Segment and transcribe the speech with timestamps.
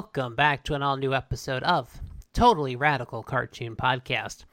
[0.00, 2.00] welcome back to an all new episode of
[2.32, 4.46] Totally Radical Cartoon Podcast.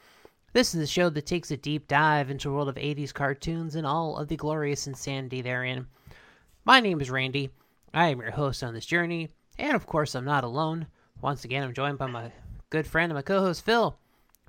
[0.52, 3.76] This is the show that takes a deep dive into a world of 80s cartoons
[3.76, 5.88] and all of the glorious insanity therein.
[6.66, 7.50] My name is Randy.
[7.94, 10.86] I am your host on this journey, and of course, I'm not alone.
[11.22, 12.30] Once again, I'm joined by my
[12.70, 13.98] good friend and my co-host Phil.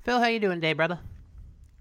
[0.03, 0.99] Phil, how you doing today, brother?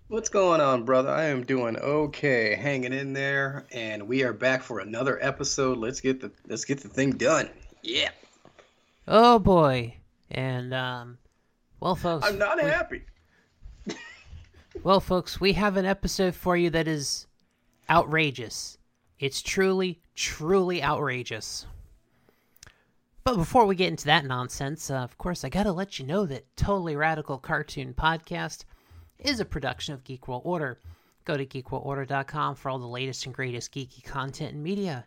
[0.10, 1.10] What's going on, brother?
[1.10, 5.80] I am doing okay, hanging in there, and we are back for another episode.
[5.80, 7.50] Let's get the let's get the thing done.
[7.82, 8.12] Yeah.
[9.08, 9.96] Oh boy.
[10.30, 11.18] And um
[11.80, 13.04] well folks I'm not we- happy.
[14.84, 17.26] Well folks, we have an episode for you that is
[17.90, 18.78] outrageous.
[19.20, 21.66] It's truly, truly outrageous.
[23.24, 26.26] But before we get into that nonsense, uh, of course, I gotta let you know
[26.28, 28.66] that Totally Radical Cartoon Podcast
[29.18, 30.80] is a production of Geek World Order.
[31.26, 35.06] Go to geekworldorder.com for all the latest and greatest geeky content and media.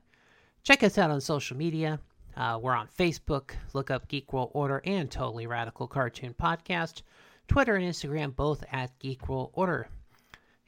[0.64, 2.00] Check us out on social media.
[2.40, 3.50] Uh, we're on Facebook.
[3.74, 7.02] Look up Geek World Order and Totally Radical Cartoon Podcast.
[7.48, 9.88] Twitter and Instagram, both at Geek World Order.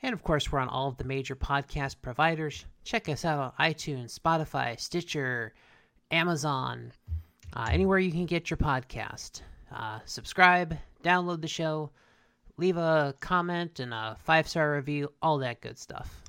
[0.03, 2.67] And of course, we're on all of the major podcast providers.
[2.85, 5.55] Check us out on iTunes, Spotify, Stitcher,
[6.11, 6.93] Amazon,
[7.55, 9.41] uh, anywhere you can get your podcast.
[9.75, 11.91] Uh, subscribe, download the show,
[12.59, 16.23] leave a comment and a five star review, all that good stuff.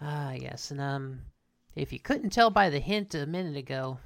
[0.00, 1.20] Ah, yes, and um,
[1.76, 3.98] if you couldn't tell by the hint a minute ago,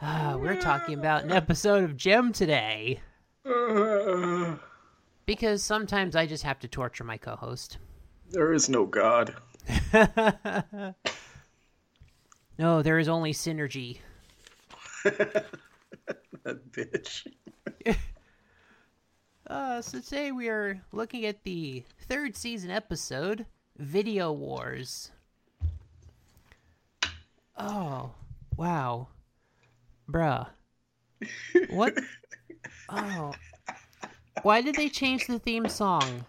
[0.00, 3.00] ah, we're talking about an episode of Jem today
[3.44, 4.56] Uh,
[5.26, 7.78] because sometimes I just have to torture my co-host.
[8.30, 9.34] there is no God.
[12.58, 13.98] no, there is only synergy.
[16.44, 17.26] That bitch.
[19.46, 23.44] Uh, so today we are looking at the third season episode,
[23.76, 25.10] Video Wars.
[27.56, 28.10] Oh,
[28.56, 29.08] wow.
[30.10, 30.46] Bruh.
[31.70, 31.94] What?
[32.88, 33.32] Oh.
[34.42, 36.24] Why did they change the theme song?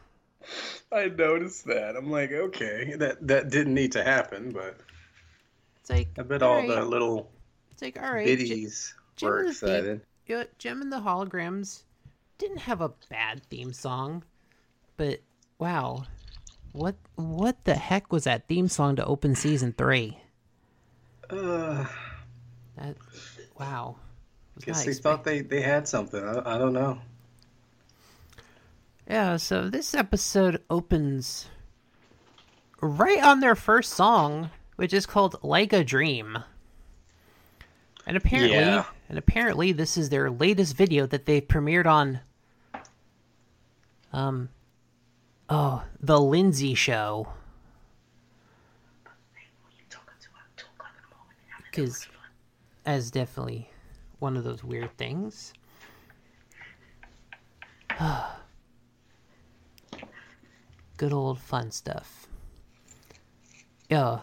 [0.91, 1.95] I noticed that.
[1.97, 4.79] I'm like, okay, that that didn't need to happen, but
[5.81, 7.29] It's like, I bet all the little
[7.71, 8.25] It's like, alright.
[8.25, 10.01] J- biddies Jim were the- excited.
[10.27, 11.83] you know, Jem and the Holograms
[12.37, 14.23] didn't have a bad theme song,
[14.97, 15.19] but
[15.59, 16.03] wow,
[16.71, 20.17] what what the heck was that theme song to open season three?
[21.29, 21.85] Uh,
[22.77, 22.95] That
[23.59, 23.95] wow,
[24.55, 26.23] was guess they expect- thought they they had something.
[26.23, 26.99] I, I don't know.
[29.07, 31.47] Yeah, so this episode opens
[32.81, 36.39] right on their first song, which is called "Like a Dream."
[38.07, 38.85] And apparently, Yeah.
[39.09, 42.19] and apparently, this is their latest video that they premiered on.
[44.13, 44.49] Um,
[45.49, 47.29] oh, the Lindsay Show.
[51.75, 52.07] Because,
[52.85, 53.69] as definitely
[54.19, 55.53] one of those weird things.
[60.97, 62.27] Good old fun stuff.
[63.89, 64.19] Yeah,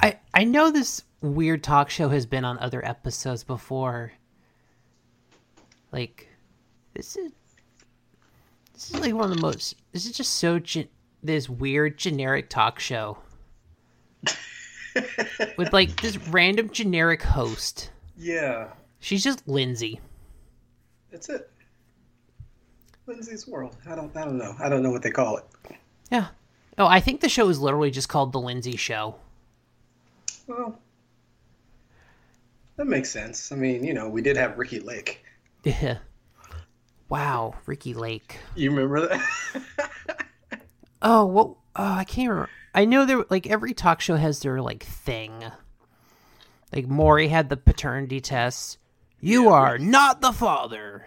[0.00, 4.12] I I know this weird talk show has been on other episodes before.
[5.92, 6.28] Like,
[6.94, 7.32] this is
[8.72, 9.76] this is like one of the most.
[9.92, 10.60] This is just so
[11.22, 13.18] this weird generic talk show
[15.56, 17.90] with like this random generic host.
[18.16, 18.68] Yeah,
[19.00, 20.00] She's just Lindsay.
[21.10, 21.50] that's it.
[23.06, 23.76] Lindsay's World.
[23.88, 24.16] I don't.
[24.16, 24.54] I don't know.
[24.58, 25.44] I don't know what they call it.
[26.10, 26.28] Yeah.
[26.78, 29.16] Oh, I think the show is literally just called the Lindsay Show.
[30.46, 30.78] Well,
[32.76, 33.52] that makes sense.
[33.52, 35.22] I mean, you know, we did have Ricki Lake.
[35.64, 35.98] Yeah.
[37.10, 38.38] Wow, Ricki Lake.
[38.56, 40.26] You remember that?
[41.02, 41.48] Oh, what?
[41.76, 42.48] Oh, I can't remember.
[42.74, 45.44] I know there like every talk show has their like thing.
[46.72, 48.78] Like Maury had the paternity test.
[49.20, 51.06] You Yeah, are not the father.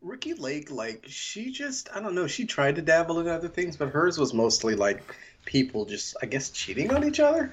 [0.00, 3.76] Ricki Lake, like, she just, I don't know, she tried to dabble in other things,
[3.76, 5.14] but hers was mostly like
[5.44, 7.52] people just, I guess, cheating on each other.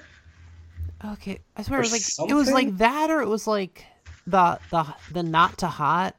[1.04, 3.84] Okay, I swear Or it was like it was like that, or it was like
[4.26, 6.16] the the the not to hot.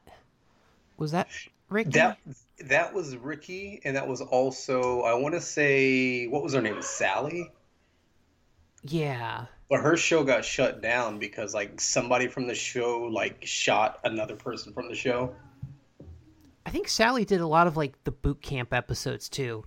[0.96, 1.28] Was that
[1.68, 1.90] Ricki?
[1.90, 2.18] That
[2.64, 6.82] that was Ricki, and that was also, I want to say, what was her name?
[6.82, 7.50] Sally?
[8.84, 9.46] yeah.
[9.70, 14.34] But her show got shut down because, like, somebody from the show, like, shot another
[14.34, 15.34] person from the show.
[16.64, 19.64] I think Sally did a lot of like the boot camp episodes too.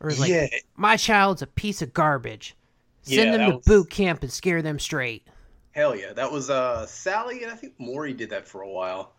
[0.00, 0.48] Or like Yeah.
[0.74, 2.56] my child's a piece of garbage.
[3.02, 5.24] Send Yeah, them to was- boot camp and scare them straight.
[5.70, 6.12] Hell yeah.
[6.12, 9.12] That was uh Sally, and I think Maury did that for a while.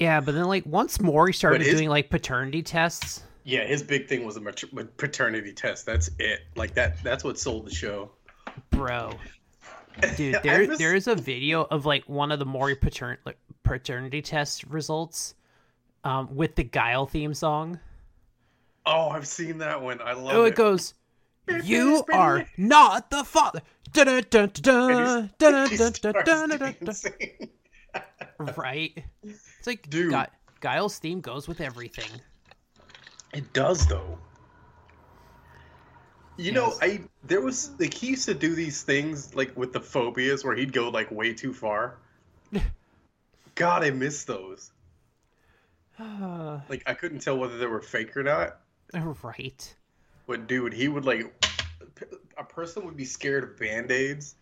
[0.00, 3.82] Yeah, but then like once more he started his- doing like paternity tests, Yeah, his
[3.82, 5.86] big thing was a paternity test.
[5.86, 6.40] That's it.
[6.54, 7.02] Like that.
[7.02, 8.10] That's what sold the show.
[8.70, 9.12] bro.
[10.16, 13.38] Dude, there miss- there is a video of like one of the Maury patern- like,
[13.62, 15.34] paternity test results
[16.04, 17.80] um, with the Guile theme song.
[18.84, 20.00] Oh, I've seen that one.
[20.00, 20.36] I love it.
[20.36, 20.48] Oh, it.
[20.50, 20.94] it goes,
[21.64, 23.62] "You are not the father."
[28.56, 29.04] Right?
[29.22, 30.12] It's like Dude.
[30.12, 30.24] Gu-
[30.60, 32.10] Guile's theme goes with everything.
[33.32, 34.18] It does though.
[36.38, 39.80] You know, I there was like he used to do these things like with the
[39.80, 41.98] phobias where he'd go like way too far.
[43.54, 44.72] God, I miss those.
[46.68, 48.60] Like I couldn't tell whether they were fake or not.
[49.22, 49.76] right.
[50.26, 51.32] But dude, he would like
[52.36, 54.34] a person would be scared of band-aids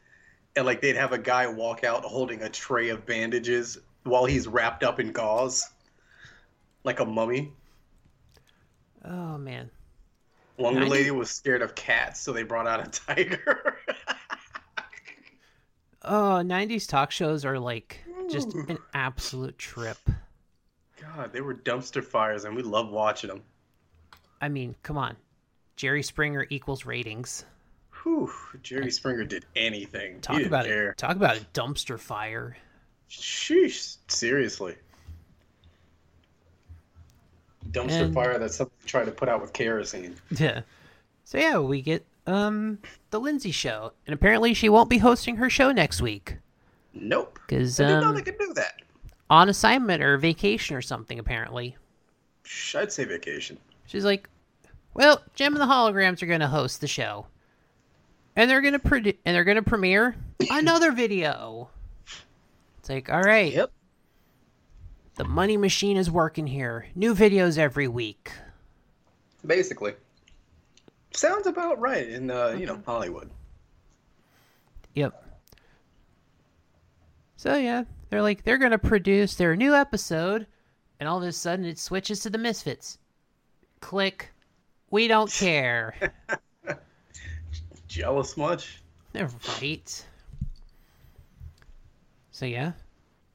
[0.56, 4.46] and like they'd have a guy walk out holding a tray of bandages while he's
[4.46, 5.68] wrapped up in gauze
[6.84, 7.52] like a mummy.
[9.04, 9.70] Oh man.
[10.56, 13.78] One Ninety- lady was scared of cats, so they brought out a tiger.
[16.06, 19.96] Oh, 90s talk shows are like just an absolute trip.
[21.00, 23.42] God, they were dumpster fires, and we love watching them.
[24.40, 25.16] I mean, come on.
[25.76, 27.44] Jerry Springer equals ratings.
[28.04, 28.30] Whew,
[28.62, 30.20] Jerry Springer did anything.
[30.20, 30.90] Talk about care.
[30.90, 30.98] it.
[30.98, 32.56] Talk about a dumpster fire.
[33.10, 34.76] Sheesh, seriously.
[37.70, 38.38] Dumpster And- fire.
[38.38, 40.16] That's something to try to put out with kerosene.
[40.30, 40.60] Yeah.
[41.24, 42.78] So yeah, we get um
[43.10, 46.36] the Lindsay show, and apparently she won't be hosting her show next week
[46.92, 47.38] Nope.
[47.46, 48.80] because I didn't know um they could do that.
[49.30, 51.18] on assignment or vacation or something.
[51.18, 51.76] Apparently,
[52.74, 53.58] I'd say vacation.
[53.86, 54.28] she's like,
[54.92, 57.26] "Well, Jem and the Holograms are going to host the show,
[58.36, 60.16] and they're going to produ- and they're to premiere
[60.50, 61.68] another video."
[62.78, 63.72] It's like, all right, Yep.
[65.16, 66.86] the money machine is working here.
[66.94, 68.30] New videos every week.
[69.46, 69.94] Basically.
[71.12, 73.30] Sounds about right in uh, you know Hollywood.
[74.94, 75.20] Yep.
[77.36, 80.46] So yeah, they're like they're gonna produce their new episode,
[80.98, 82.98] and all of a sudden it switches to the Misfits.
[83.80, 84.32] Click.
[84.90, 85.94] We don't care.
[87.94, 88.82] Jealous much?
[89.12, 89.30] They're
[89.60, 90.06] right.
[92.32, 92.72] So yeah.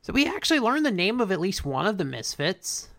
[0.01, 2.89] So we actually learned the name of at least one of the Misfits.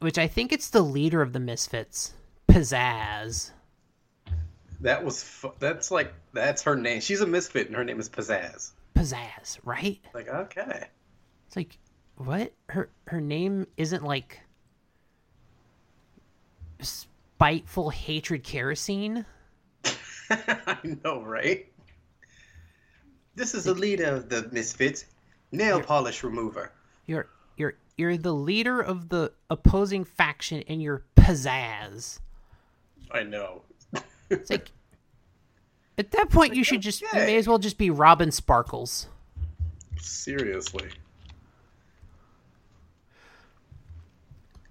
[0.00, 2.12] Which I think it's the leader of the Misfits.
[2.50, 3.52] Pizzazz.
[4.82, 7.00] That was fu- that's like that's her name.
[7.00, 8.72] She's a misfit, and her name is Pizzazz.
[8.94, 10.00] Pizzazz, right?
[10.12, 10.88] Like okay.
[11.46, 11.78] It's like
[12.16, 12.52] what?
[12.68, 14.42] Her her name isn't like
[17.34, 19.26] spiteful hatred kerosene.
[20.30, 21.66] I know, right?
[23.34, 25.06] This is the leader of the Misfits,
[25.50, 26.70] nail polish remover.
[27.06, 32.20] You're you're you're the leader of the opposing faction and you're pizzazz.
[33.10, 33.62] I know.
[34.30, 34.70] It's like
[35.98, 39.08] at that point you should just you may as well just be Robin Sparkles.
[39.98, 40.88] Seriously.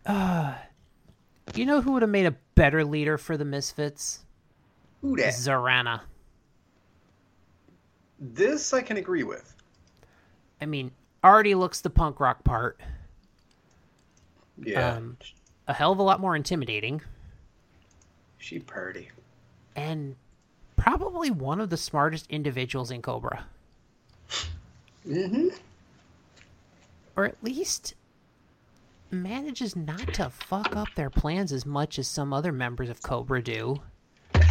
[0.05, 0.60] Ah.
[1.56, 4.24] You know who would have made a better leader for the Misfits?
[5.02, 5.34] Who that?
[5.34, 6.02] Zarana.
[8.20, 9.56] This I can agree with.
[10.62, 10.92] I mean,
[11.24, 12.80] already looks the punk rock part.
[14.58, 14.96] Yeah.
[14.96, 15.18] Um,
[15.68, 17.02] a hell of a lot more intimidating.
[18.38, 19.10] she purdy.
[19.76, 20.16] and
[20.76, 23.46] probably one of the smartest individuals in Cobra.
[25.08, 25.50] Mm-hmm.
[27.16, 27.94] Or at least
[29.13, 33.41] manages not to fuck up their plans as much as some other members of Cobra
[33.41, 33.82] do.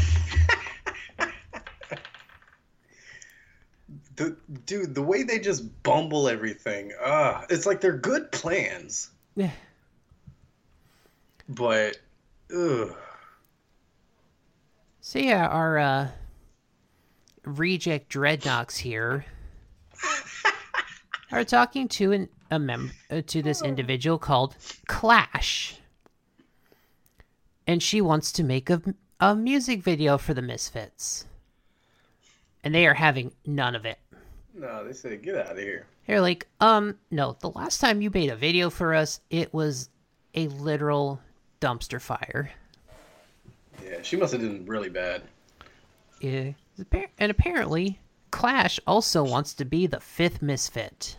[4.16, 9.50] The dude, the way they just bumble everything, ah, it's like they're good plans, Yeah.
[11.48, 11.96] but
[12.54, 12.94] ugh.
[15.00, 16.08] So yeah, our uh,
[17.44, 19.24] reject dreadnoks here
[21.32, 25.76] are talking to an, a mem uh, to this individual called Clash,
[27.66, 28.82] and she wants to make a
[29.22, 31.26] a music video for the Misfits,
[32.64, 33.98] and they are having none of it.
[34.52, 35.86] No, they said get out of here.
[36.08, 39.88] They're like, um, no, the last time you made a video for us, it was
[40.34, 41.20] a literal
[41.60, 42.50] dumpster fire.
[43.84, 45.22] Yeah, she must have done really bad.
[46.20, 46.52] Yeah.
[47.18, 48.00] And apparently,
[48.32, 51.16] Clash also wants to be the fifth misfit.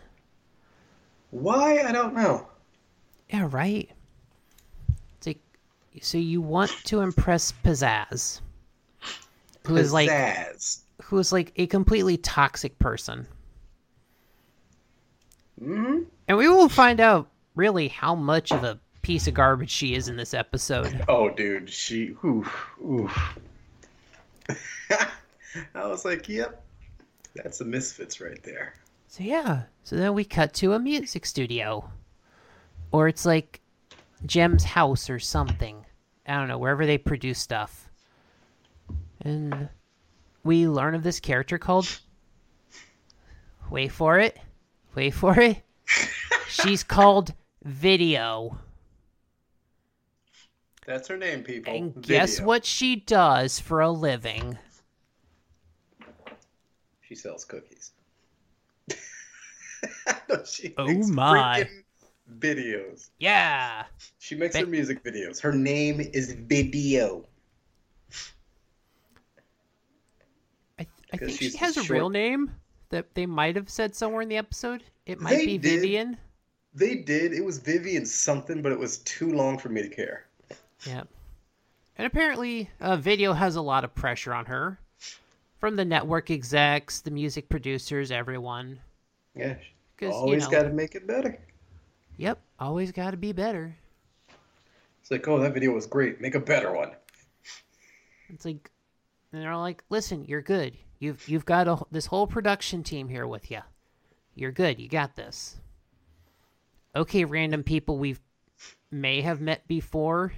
[1.34, 1.80] Why?
[1.82, 2.46] I don't know.
[3.28, 3.90] Yeah, right?
[5.18, 5.40] It's like,
[6.00, 8.40] so you want to impress Pizzazz,
[9.66, 10.82] who is like, Pizzazz.
[11.02, 13.26] who is like a completely toxic person.
[15.58, 19.94] hmm And we will find out really how much of a piece of garbage she
[19.94, 21.04] is in this episode.
[21.08, 22.16] Oh, dude, she.
[22.24, 23.38] Oof, oof.
[25.74, 26.64] I was like, yep,
[27.34, 28.74] that's the Misfits right there.
[29.08, 31.88] So yeah, so then we cut to a music studio,
[32.90, 33.60] or it's like
[34.26, 35.84] Jem's house or something.
[36.26, 37.88] I don't know wherever they produce stuff,
[39.20, 39.68] and
[40.42, 41.86] we learn of this character called.
[43.70, 44.38] Wait for it,
[44.94, 45.62] wait for it.
[46.48, 47.32] She's called
[47.64, 48.58] Video,
[50.86, 51.74] That's her name, people.
[51.74, 54.58] and guess what she does for a living?
[57.00, 57.92] She sells cookies.
[60.46, 61.68] She Oh my.
[62.38, 63.10] Videos.
[63.18, 63.84] Yeah,
[64.18, 65.40] She makes her music videos.
[65.40, 67.26] Her name is Video.
[70.78, 71.90] I, th- I think she has a short.
[71.90, 72.54] real name
[72.90, 74.84] that they might have said somewhere in the episode.
[75.06, 75.80] It might They be did.
[75.80, 76.16] Vivian.
[76.74, 77.32] They did.
[77.32, 80.26] It was Vivian something, but it was too long for me to care.
[80.86, 81.02] Yeah.
[81.96, 84.78] And apparently, uh, video has a lot of pressure on her
[85.58, 88.80] from the network execs, the music producers, everyone.
[89.36, 89.56] Yeah.
[89.96, 91.38] 'Cause, you Always know- got to make it better.
[92.16, 93.76] Yep, always got to be better.
[95.00, 96.20] It's like, oh, that video was great.
[96.20, 96.92] Make a better one.
[98.28, 98.70] It's like,
[99.32, 100.76] and they're all like, "Listen, you're good.
[100.98, 103.60] You've you've got a, this whole production team here with you.
[104.34, 104.78] You're good.
[104.80, 105.56] You got this."
[106.96, 108.20] Okay, random people we've
[108.90, 110.32] may have met before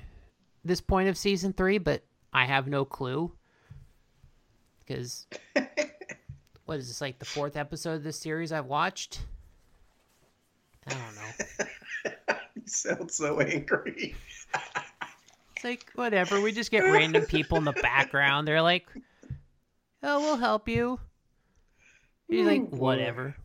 [0.65, 3.33] this point of season three, but I have no clue
[4.81, 5.27] because
[6.65, 9.21] what is this like the fourth episode of this series I've watched?
[10.87, 12.37] I don't know.
[12.55, 14.17] You sound so angry.
[15.55, 16.41] It's like whatever.
[16.41, 18.49] We just get random people in the background.
[18.49, 18.87] They're like,
[20.03, 20.99] "Oh, we'll help you."
[22.29, 23.37] You're like, whatever.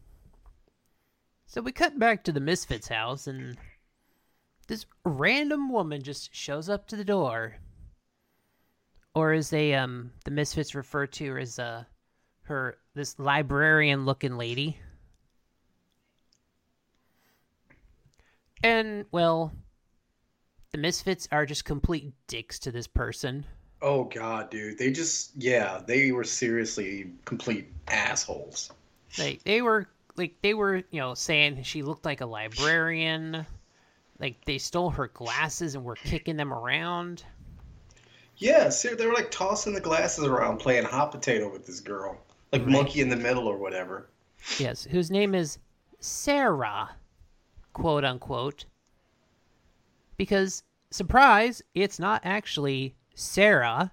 [1.46, 3.58] So we cut back to the Misfits house, and
[4.68, 7.58] this random woman just shows up to the door,
[9.14, 11.84] or as they um the Misfits refer to her as uh
[12.44, 14.80] her this librarian-looking lady.
[18.64, 19.52] And well,
[20.72, 23.46] the Misfits are just complete dicks to this person.
[23.82, 24.78] Oh god, dude.
[24.78, 28.72] They just yeah, they were seriously complete assholes.
[29.18, 33.46] Like they were like they were, you know, saying she looked like a librarian.
[34.20, 37.24] Like they stole her glasses and were kicking them around.
[38.38, 42.18] Yeah, ser- they were like tossing the glasses around playing hot potato with this girl.
[42.52, 42.72] Like Right.
[42.72, 44.08] monkey in the middle or whatever.
[44.60, 45.58] Yes, whose name is
[46.00, 46.90] Sarah,
[47.74, 48.66] quote unquote.
[50.18, 53.92] Because surprise, it's not actually Sarah,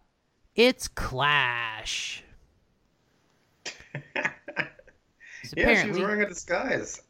[0.54, 2.22] it's Clash.
[5.56, 7.00] Yeah, she was apparently- wearing a disguise.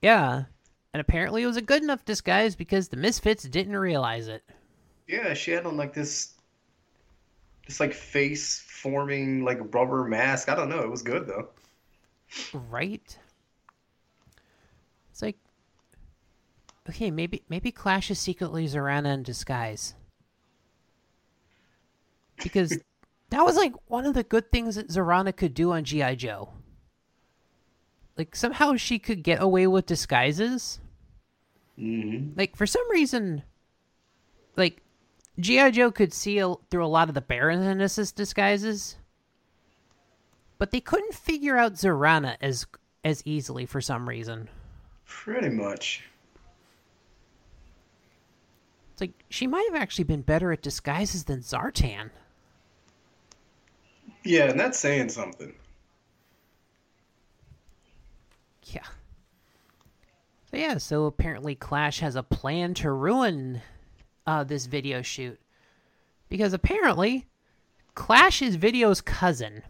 [0.00, 0.44] Yeah.
[0.94, 4.42] And apparently it was a good enough disguise because the Misfits didn't realize it.
[5.06, 6.34] Yeah, she had on like this
[7.66, 10.48] this like face forming like rubber mask.
[10.48, 10.80] I don't know.
[10.80, 11.48] It was good though.
[12.70, 13.18] Right?
[15.10, 15.36] It's like
[16.90, 19.94] Okay, maybe maybe Clash is secretly Zarana in disguise.
[22.42, 22.76] Because
[23.30, 26.16] that was like one of the good things that Zarana could do on G.I.
[26.16, 26.50] Joe.
[28.18, 30.80] Like somehow she could get away with disguises.
[31.78, 32.38] Mm-hmm.
[32.38, 33.42] like for some reason
[34.54, 34.82] like
[35.38, 38.96] gi joe could see a, through a lot of the baroness's disguises
[40.58, 42.66] but they couldn't figure out zarana as
[43.02, 44.50] as easily for some reason
[45.10, 46.04] Pretty much.
[49.00, 52.10] It's like she might have actually been better at disguises than zartan
[54.24, 55.54] Yeah, and that's saying something.
[58.64, 58.84] yeah
[60.50, 63.62] so yeah so apparently clash has a plan to ruin
[64.26, 65.40] uh this video shoot
[66.28, 67.26] because apparently
[67.94, 69.62] clash is video's cousin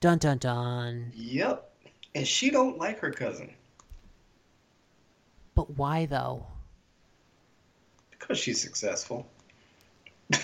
[0.00, 1.70] dun dun dun Yep.
[2.14, 3.50] And she don't like her cousin
[5.54, 6.46] But why though?
[8.26, 9.28] Because she's successful.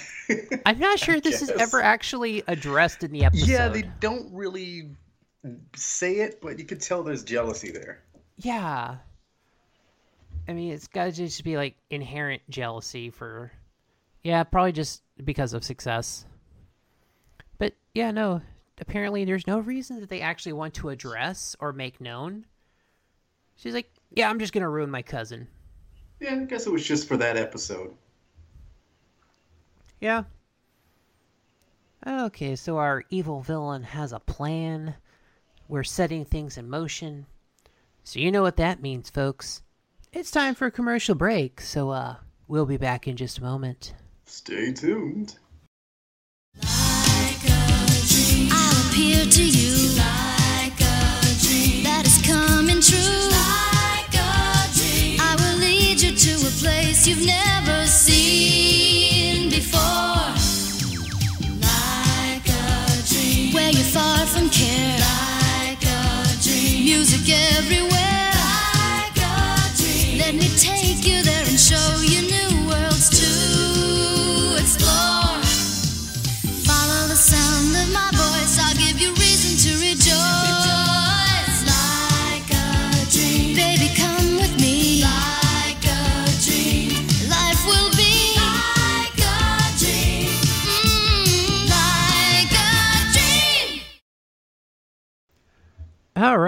[0.67, 3.49] I'm not sure this is ever actually addressed in the episode.
[3.49, 4.91] Yeah, they don't really
[5.75, 8.03] say it, but you could tell there's jealousy there.
[8.39, 8.97] Yeah.
[10.49, 13.53] I mean, it's got to just be like inherent jealousy for.
[14.23, 16.25] Yeah, probably just because of success.
[17.59, 18.41] But yeah, no.
[18.81, 22.47] Apparently, there's no reason that they actually want to address or make known.
[23.57, 25.49] She's like, yeah, I'm just going to ruin my cousin.
[26.23, 27.93] Yeah, I guess it was just for that episode.
[30.01, 30.23] Yeah.
[32.07, 34.95] Okay, so our evil villain has a plan.
[35.67, 37.27] We're setting things in motion.
[38.05, 39.63] So you know what that means, folks.
[40.13, 43.95] It's time for a commercial break, so uh we'll be back in just a moment.
[44.25, 45.37] Stay tuned.
[46.57, 48.51] Like a dream.
[48.53, 53.32] appear to you like a dream that is coming true.
[57.07, 59.81] You've never seen before.
[61.61, 63.53] Like a dream.
[63.53, 64.99] Where you're far from care.
[64.99, 66.85] Like a dream.
[66.85, 67.82] Music everywhere.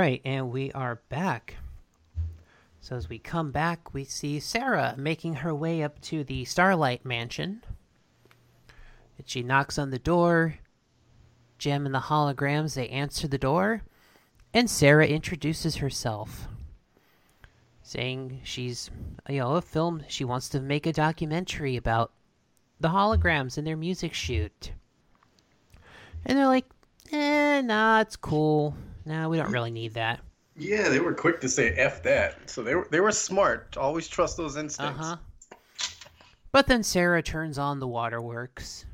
[0.05, 1.57] Right, and we are back.
[2.79, 7.07] So as we come back, we see Sarah making her way up to the Starlight
[7.07, 7.63] Mansion.
[9.17, 10.57] And she knocks on the door.
[11.57, 13.81] Jem and the holograms, they answer the door.
[14.53, 16.49] And Sarah introduces herself.
[17.83, 18.91] Saying she's,
[19.27, 22.13] you know, a film, she wants to make a documentary about
[22.79, 24.73] the holograms and their music shoot.
[26.27, 26.67] And they're like,
[27.11, 28.77] eh, nah, it's cool.
[29.05, 30.21] Nah, we don't really need that.
[30.57, 33.77] Yeah, they were quick to say "f that," so they were they were smart.
[33.77, 35.01] Always trust those instincts.
[35.01, 35.17] Uh-huh.
[36.53, 38.87] But then Sarah turns on the waterworks.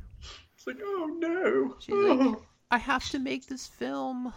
[0.57, 1.75] It's like, oh no.
[1.79, 2.39] She's like,
[2.71, 4.33] I have to make this film.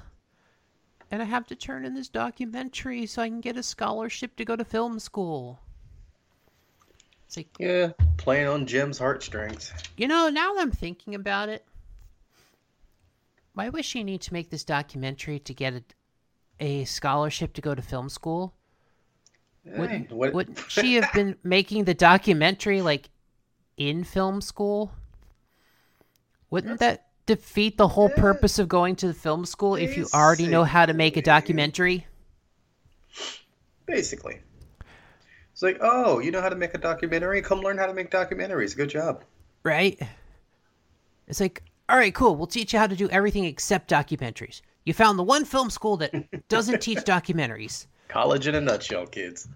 [1.09, 4.45] And I have to turn in this documentary so I can get a scholarship to
[4.45, 5.59] go to film school.
[7.27, 9.71] It's like, yeah, playing on Jem's heartstrings.
[9.95, 11.65] you know, now that I'm thinking about it,
[13.53, 15.83] why was she need to make this documentary to get a,
[16.59, 18.53] a scholarship to go to film school?
[19.65, 23.09] Wouldn't, Hey, what- wouldn't she have been making the documentary like
[23.77, 24.91] in film school?
[26.49, 30.47] Wouldn't that defeat the whole purpose of going to the film school if you already
[30.47, 32.05] know how to make a documentary?
[33.85, 34.39] Basically.
[35.51, 37.41] It's like, oh, you know how to make a documentary?
[37.41, 38.75] Come learn how to make documentaries.
[38.75, 39.23] Good job.
[39.63, 39.99] Right?
[41.27, 42.35] It's like, all right, cool.
[42.35, 44.61] We'll teach you how to do everything except documentaries.
[44.85, 47.87] You found the one film school that doesn't teach documentaries.
[48.07, 49.47] College in a nutshell, kids.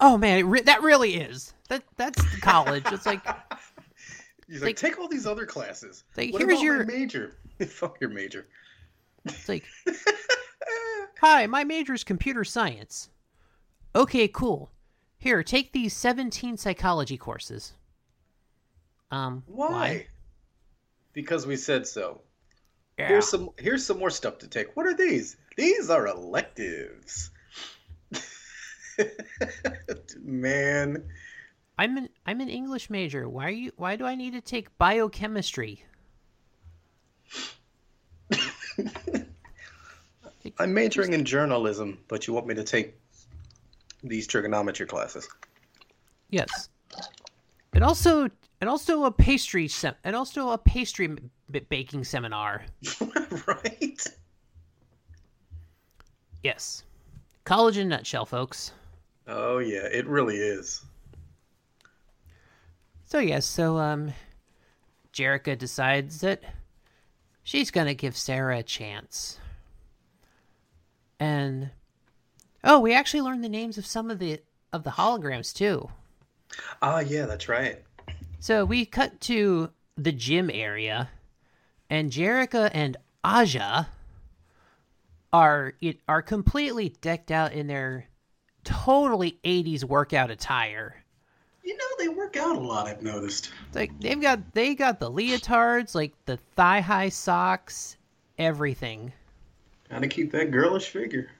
[0.00, 1.54] Oh man, it re- that really is.
[1.68, 2.84] That that's college.
[2.92, 3.20] It's like
[4.48, 6.04] He's Like- like, take all these other classes.
[6.16, 7.36] like, what here's your- major?
[7.66, 8.46] Fuck your major.
[9.24, 9.64] It's like,
[11.20, 13.10] hi, my major is computer science.
[13.94, 14.70] Okay, cool.
[15.18, 17.74] Here, take these 17 psychology courses.
[19.10, 20.06] Um, Why?
[21.18, 22.20] Because we said so.
[22.96, 23.08] Yeah.
[23.08, 24.76] Here's some here's some more stuff to take.
[24.76, 25.36] What are these?
[25.56, 27.30] These are electives.
[30.22, 31.02] Man,
[31.76, 33.28] I'm an I'm an English major.
[33.28, 35.84] Why are you why do I need to take biochemistry?
[40.60, 42.94] I'm majoring in journalism, but you want me to take
[44.04, 45.28] these trigonometry classes.
[46.30, 46.68] Yes.
[47.72, 51.08] And also and also a pastry sem- and also a pastry
[51.50, 52.62] b- baking seminar.
[53.46, 54.06] right?
[56.42, 56.84] Yes.
[57.44, 58.72] College in a nutshell, folks.
[59.26, 60.84] Oh yeah, it really is.
[63.04, 64.12] So yes, so um
[65.12, 66.42] Jerrica decides that
[67.42, 69.38] she's gonna give Sarah a chance.
[71.18, 71.70] And
[72.62, 74.40] oh, we actually learned the names of some of the
[74.72, 75.90] of the holograms too.
[76.80, 77.82] Ah, yeah, that's right.
[78.40, 81.10] So we cut to the gym area,
[81.90, 83.88] and Jerrica and Aja
[85.32, 88.06] are it are completely decked out in their
[88.64, 91.02] totally 80s workout attire.
[91.64, 92.86] You know they work out a lot.
[92.86, 93.50] I've noticed.
[93.66, 97.96] It's like they've got they got the leotards, like the thigh high socks,
[98.38, 99.12] everything.
[99.90, 101.30] Gotta keep that girlish figure.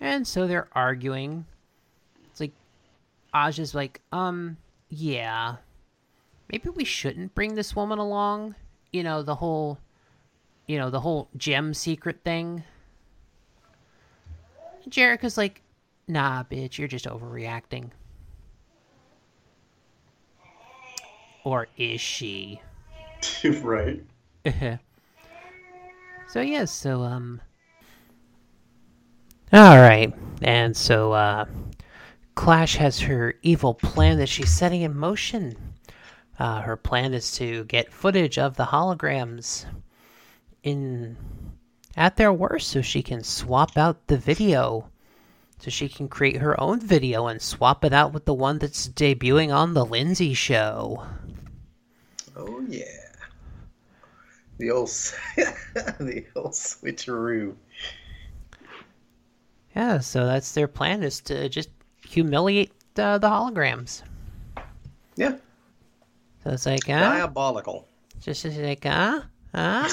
[0.00, 1.44] And so they're arguing.
[2.30, 2.52] It's like
[3.34, 4.56] Aja's like, um,
[4.88, 5.56] yeah.
[6.54, 8.54] Maybe we shouldn't bring this woman along.
[8.92, 9.80] You know, the whole
[10.68, 12.62] you know, the whole Jem secret thing.
[14.88, 15.62] Jerrica's like,
[16.06, 17.90] nah, bitch, you're just overreacting.
[21.42, 22.60] Or is she?
[23.60, 24.04] right.
[26.28, 27.40] so yes, so um
[29.52, 30.14] All right.
[30.40, 31.46] And so uh
[32.36, 35.73] Clash has her evil plan that she's setting in motion.
[36.38, 39.66] Uh, her plan is to get footage of the holograms
[40.62, 41.16] in
[41.96, 44.90] at their worst so she can swap out the video
[45.58, 48.88] so she can create her own video and swap it out with the one that's
[48.88, 51.06] debuting on the Lindsay show.
[52.36, 52.84] Oh yeah.
[54.58, 54.88] The old,
[55.36, 57.54] the old switcheroo.
[59.74, 61.70] Yeah, so that's their plan is to just
[62.06, 64.02] humiliate uh, the holograms.
[65.16, 65.36] Yeah,
[66.44, 67.00] So it's like, huh?
[67.00, 67.88] diabolical.
[68.20, 69.22] Just just like, huh?
[69.54, 69.88] Huh?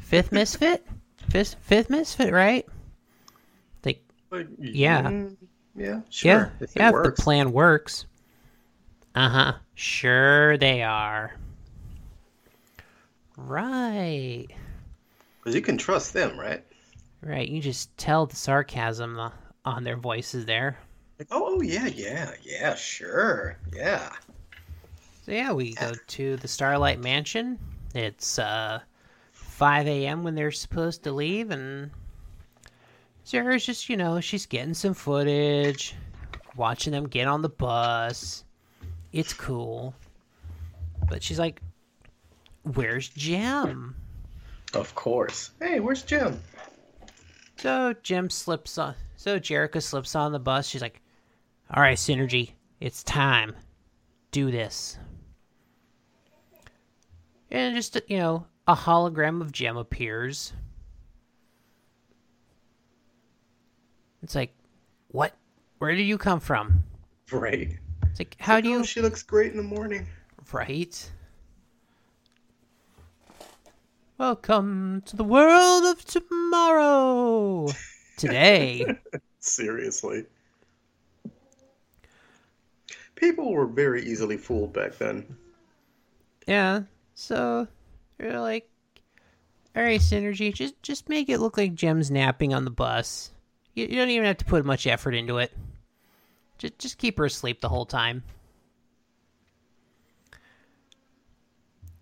[0.00, 0.86] Fifth misfit?
[1.30, 2.66] Fifth, fifth misfit, right?
[3.84, 5.02] Like, Like, Yeah.
[5.02, 5.36] mm,
[5.76, 6.30] yeah, sure.
[6.32, 8.06] yeah, if yeah, if the plan works.
[9.14, 9.52] Uh huh.
[9.74, 11.34] Sure, they are.
[13.36, 14.46] Right.
[15.38, 16.64] Because you can trust them, right?
[17.22, 17.48] Right.
[17.48, 19.30] You just tell the sarcasm uh,
[19.64, 20.76] on their voices there.
[21.18, 24.10] Like, oh, oh, yeah, yeah, yeah, sure, yeah.
[25.24, 27.58] So yeah, we go to the Starlight Mansion.
[27.94, 28.80] It's uh
[29.32, 30.22] 5 a.m.
[30.22, 31.90] when they're supposed to leave, and
[33.22, 35.94] Sarah's just, you know, she's getting some footage,
[36.56, 38.44] watching them get on the bus.
[39.12, 39.94] It's cool.
[41.08, 41.62] But she's like,
[42.64, 43.94] Where's Jem?
[44.74, 45.52] Of course.
[45.60, 46.38] Hey, where's Jem?
[47.56, 48.94] So Jem slips on.
[49.16, 50.66] So Jerrica slips on the bus.
[50.68, 51.00] She's like,
[51.70, 53.54] "All right, Synergy, it's time.
[54.32, 54.98] Do this."
[57.54, 60.52] And just you know, a hologram of Jem appears.
[64.24, 64.52] It's like,
[65.12, 65.36] what?
[65.78, 66.82] Where did you come from?
[67.30, 67.78] Right.
[68.06, 68.74] It's like, how do you?
[68.74, 68.84] Oh, you?
[68.84, 70.04] she looks great in the morning.
[70.50, 71.12] Right.
[74.18, 77.68] Welcome to the world of tomorrow.
[78.16, 78.84] Today.
[79.38, 80.24] Seriously.
[83.14, 85.36] People were very easily fooled back then.
[86.48, 86.82] Yeah.
[87.14, 87.68] So
[88.18, 88.68] they're like,
[89.76, 93.30] all right, synergy, just just make it look like Jem's napping on the bus.
[93.74, 95.52] You, you don't even have to put much effort into it.
[96.58, 98.22] Just just keep her asleep the whole time.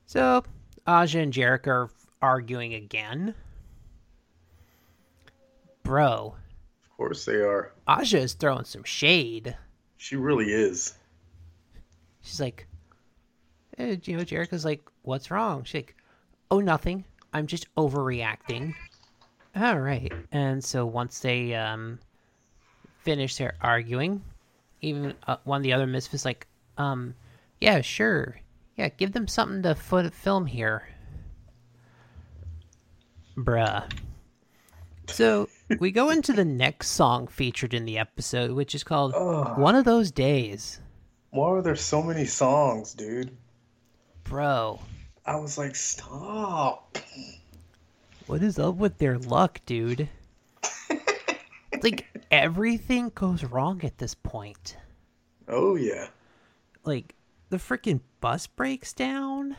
[0.07, 0.45] So
[0.87, 3.35] Aja and Jerrica are arguing again.
[5.83, 6.35] Bro,
[6.85, 7.73] Of course they are.
[7.89, 9.57] Aja is throwing some shade.
[9.97, 10.95] She really is.
[12.21, 12.67] She's like,
[13.79, 15.65] eh, you know, Jerrica's like, what's wrong?
[15.65, 15.97] She's like,
[16.51, 17.05] oh, nothing.
[17.33, 18.75] I'm just overreacting.
[19.57, 20.13] All right.
[20.31, 21.99] And so once they um,
[23.03, 24.23] finish their arguing,
[24.81, 26.47] even uh, one of the other misfits like,
[26.79, 27.15] um,
[27.61, 28.41] yeah, sure.
[28.77, 30.89] Yeah, give them something to foot film here.
[33.37, 33.91] Bruh.
[35.09, 39.59] So we go into the next song featured in the episode, which is called Ugh.
[39.59, 40.81] One of Those Days.
[41.31, 43.37] Why are there so many songs, dude?
[44.25, 44.81] Bro,
[45.27, 46.99] I was like, stop.
[48.27, 50.09] what is up with their luck, dude?
[51.83, 54.77] like, everything goes wrong at this point.
[55.49, 56.09] Oh, yeah.
[56.85, 57.15] Like,
[57.51, 59.57] the freaking bus breaks down.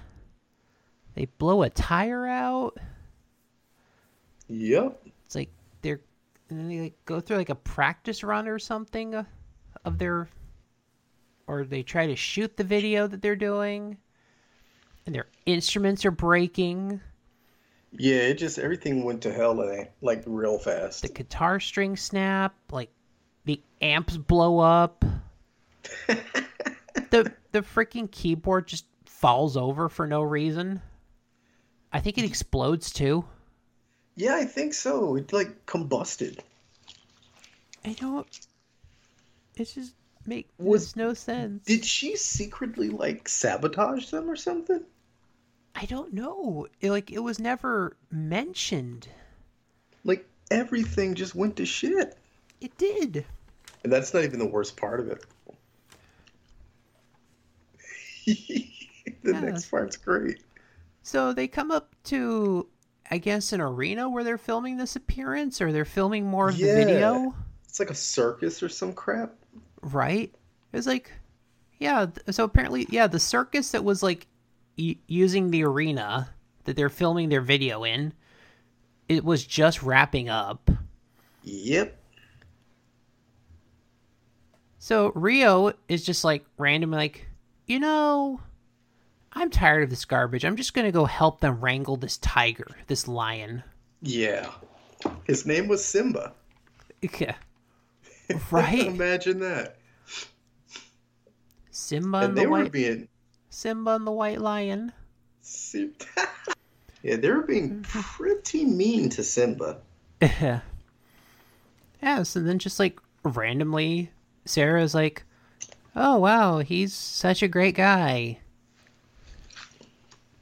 [1.15, 2.77] They blow a tire out.
[4.47, 4.99] Yep.
[5.25, 5.49] It's like
[5.81, 5.99] they're.
[6.49, 9.23] And then they like, go through like a practice run or something uh,
[9.85, 10.27] of their.
[11.45, 13.97] Or they try to shoot the video that they're doing.
[15.05, 17.01] And their instruments are breaking.
[17.91, 21.01] Yeah, it just, everything went to hell, eh, like, real fast.
[21.03, 22.89] the guitar string snap, like
[23.45, 25.03] the amps blow up.
[26.07, 30.81] the the freaking keyboard just falls over for no reason.
[31.91, 33.25] I think it explodes too.
[34.15, 35.15] Yeah, I think so.
[35.17, 36.39] It, like, combusted.
[37.85, 38.27] I don't.
[39.55, 39.93] It just
[40.25, 41.65] makes Was- no sense.
[41.65, 44.81] Did she secretly, like, sabotage them or something?
[45.75, 46.67] I don't know.
[46.81, 49.07] It, like it was never mentioned.
[50.03, 52.17] Like, everything just went to shit.
[52.61, 53.25] It did.
[53.83, 55.25] And that's not even the worst part of it.
[58.25, 59.39] the Yeah.
[59.39, 60.41] next part's great.
[61.01, 62.67] So they come up to,
[63.11, 66.67] I guess, an arena where they're filming this appearance, or they're filming more of Yeah.
[66.67, 67.35] the video.
[67.67, 69.33] It's like a circus or some crap.
[69.81, 70.33] right?
[70.71, 71.11] It was like,
[71.79, 72.05] yeah.
[72.31, 74.27] So apparently, yeah, the circus that was like
[74.75, 76.29] using the arena
[76.65, 78.13] that they're filming their video in,
[79.07, 80.69] it was just wrapping up.
[81.43, 81.97] Yep.
[84.79, 87.27] So Rio is just like randomly like,
[87.67, 88.41] you know,
[89.31, 90.45] I'm tired of this garbage.
[90.45, 93.63] I'm just gonna go help them wrangle this tiger, this lion.
[94.01, 94.49] Yeah.
[95.25, 96.33] His name was Simba.
[97.19, 97.35] Yeah.
[98.49, 98.79] Right?
[98.87, 99.75] Imagine that.
[101.71, 103.09] Simba And and, they the were white being
[103.53, 104.91] Simba and the white lion.
[107.05, 109.77] Yeah, they were being pretty mean to Simba.
[110.21, 110.61] yeah.
[112.01, 114.11] Yeah, so then just like randomly,
[114.45, 115.23] Sarah's like,
[115.95, 118.39] oh wow, he's such a great guy.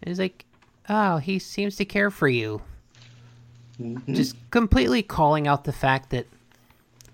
[0.01, 0.45] And he's like,
[0.89, 2.61] oh, he seems to care for you.
[3.79, 4.15] Mhm.
[4.15, 6.25] Just completely calling out the fact that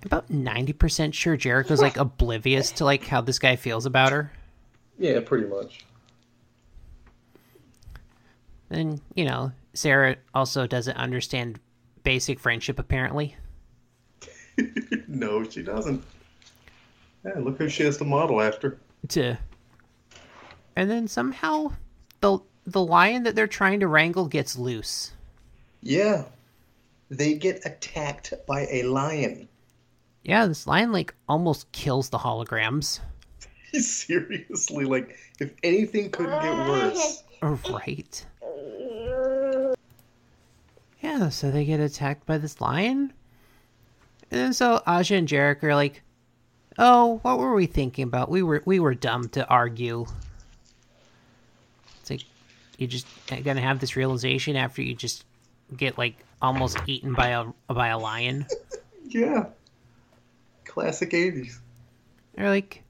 [0.04, 4.32] about 90% sure Jerrica's like oblivious to like how this guy feels about her.
[4.98, 5.86] Yeah, pretty much.
[8.70, 11.60] And, you know, Sarah also doesn't understand
[12.04, 13.36] basic friendship apparently.
[15.08, 16.04] no, she doesn't.
[17.26, 18.80] Yeah, look who she has to model after.
[19.10, 19.38] To
[20.76, 21.74] And then somehow
[22.22, 25.14] the the lion that they're trying to wrangle gets loose.
[25.82, 26.26] Yeah.
[27.10, 29.48] They get attacked by a lion.
[30.24, 33.00] Yeah, this lion like almost kills the holograms.
[33.80, 37.24] Seriously, like, if anything couldn't get worse.
[37.42, 38.26] Oh, right.
[41.02, 43.14] Yeah, so they get attacked by this lion.
[44.32, 46.02] And then so Aja and Jarek are like,
[46.78, 48.30] "Oh, what were we thinking about?
[48.30, 50.06] We were we were dumb to argue."
[52.02, 52.24] It's like
[52.78, 53.08] you just
[53.44, 55.24] gonna have this realization after you just
[55.76, 58.46] get like almost eaten by a by a lion.
[59.10, 59.46] Yeah.
[60.66, 61.60] Classic 80s.
[62.36, 62.84] They're like,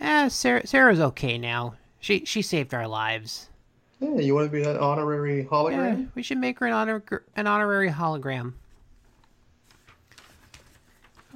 [0.00, 1.74] "Eh, Sarah Sarah's okay now.
[2.00, 3.48] She she saved our lives."
[4.00, 6.00] Yeah, you want to be an honorary hologram?
[6.00, 7.02] Yeah, we should make her an honor
[7.36, 8.54] an honorary hologram.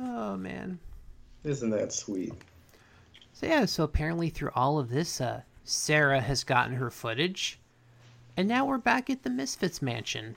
[0.00, 0.78] Oh man.
[1.44, 2.32] Isn't that sweet?
[3.34, 7.58] So yeah, so apparently through all of this, uh, Sarah has gotten her footage,
[8.36, 10.36] and now we're back at the Misfits mansion,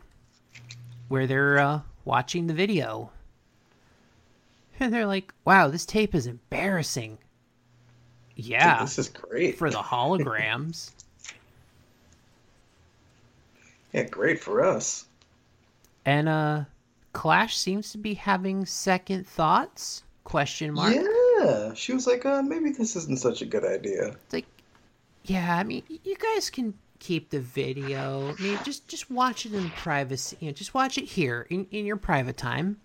[1.08, 3.12] where they're uh, watching the video,
[4.80, 7.20] and they're like, "Wow, this tape is embarrassing."
[8.40, 9.58] Yeah, This is great.
[9.58, 10.92] for the holograms.
[13.94, 15.06] Yeah, great for us.
[16.06, 16.64] and uh,
[17.14, 20.04] Clash seems to be having second thoughts?
[20.24, 20.94] Question mark.
[20.94, 21.74] Yeah.
[21.74, 24.08] She was like, uh, maybe this isn't such a good idea.
[24.10, 24.46] It's like,
[25.24, 28.36] yeah, I mean, you guys can keep the video.
[28.38, 30.36] I mean, just just watch it in privacy.
[30.42, 32.78] You know, just watch it here in in your private time.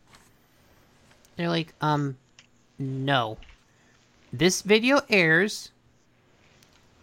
[1.36, 2.16] They're like, um,
[2.78, 3.38] no.
[4.32, 5.70] This video airs,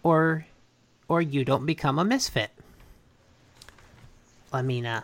[0.02, 0.46] or,
[1.08, 2.50] or you don't become a misfit.
[4.52, 5.02] I mean, uh,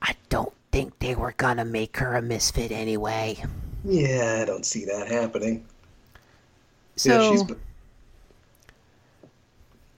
[0.00, 3.36] I don't think they were gonna make her a misfit anyway.
[3.84, 5.64] Yeah, I don't see that happening.
[6.96, 7.20] So.
[7.20, 7.56] yeah, she's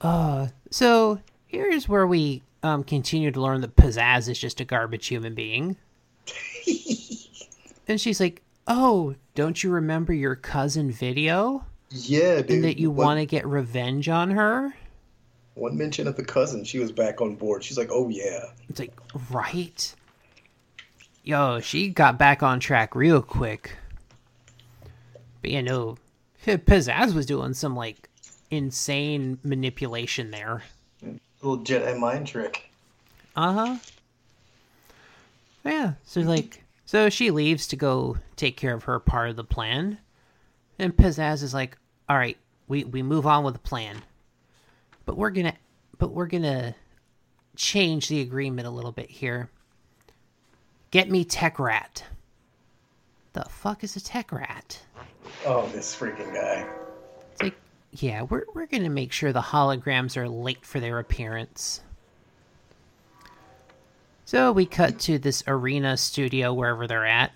[0.01, 5.07] Uh, so here's where we um continue to learn that Pizzazz is just a garbage
[5.07, 5.77] human being.
[7.89, 12.51] and she's like, "Oh, don't you remember your cousin video Yeah, dude.
[12.51, 14.75] and that you want to get revenge on her?"
[15.55, 17.63] one mention of the cousin, she was back on board.
[17.63, 18.47] She's like, oh yeah.
[18.69, 18.93] It's like,
[19.31, 19.95] right?
[21.23, 23.77] Yo, she got back on track real quick.
[25.41, 25.97] But yeah, no,
[26.45, 28.09] Pizzazz was doing some like
[28.51, 30.65] insane manipulation there.
[31.41, 32.71] Little Jedi mind trick.
[33.37, 33.77] Uh huh.
[35.65, 35.93] Yeah.
[36.05, 36.64] So like,
[36.95, 39.99] so she leaves to go take care of her part of the plan,
[40.79, 41.77] and Pizzazz is like,
[42.09, 44.01] "All right, we we move on with the plan,
[45.05, 45.57] but we're gonna,
[45.99, 46.77] but we're gonna
[47.57, 49.51] change the agreement a little bit here.
[50.93, 52.05] Get me Tech Rat.
[53.33, 54.81] The fuck is a Tech Rat?
[55.45, 56.65] Oh, this freaking guy.
[57.33, 57.57] It's like,
[57.91, 61.81] yeah, we're we're gonna make sure the holograms are late for their appearance.
[64.25, 67.33] So we cut to this arena studio wherever they're at.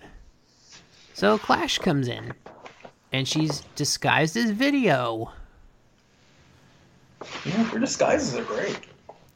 [1.13, 2.33] So Clash comes in,
[3.11, 5.31] and she's disguised as Video,
[7.45, 8.79] Yeah, her disguises are great.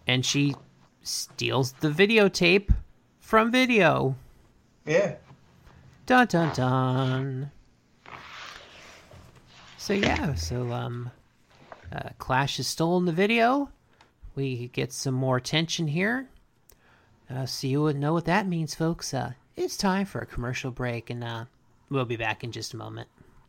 [0.07, 0.55] and she
[1.03, 2.73] steals the videotape
[3.19, 4.15] from Video.
[4.85, 5.15] Yeah.
[6.05, 7.51] Dun dun dun.
[9.77, 11.11] So yeah, so um,
[11.91, 13.69] uh, Clash has stolen the video.
[14.35, 16.27] We get some more tension here.
[17.33, 19.13] Uh, so you would know what that means, folks.
[19.13, 21.45] Uh, it's time for a commercial break, and uh,
[21.89, 23.07] we'll be back in just a moment.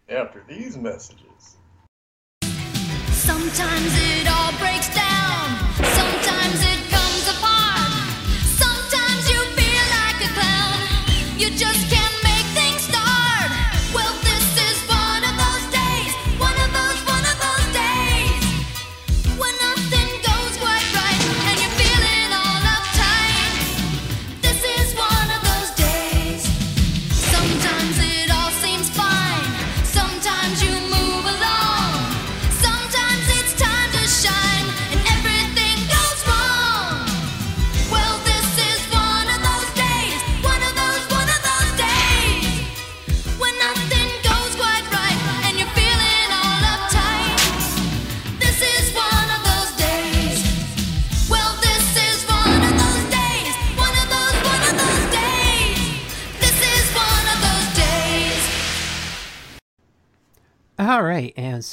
[0.09, 1.57] After these messages.
[3.13, 5.59] Sometimes it all breaks down.
[5.77, 7.93] Sometimes it comes apart.
[8.57, 11.39] Sometimes you feel like a clown.
[11.39, 11.94] You just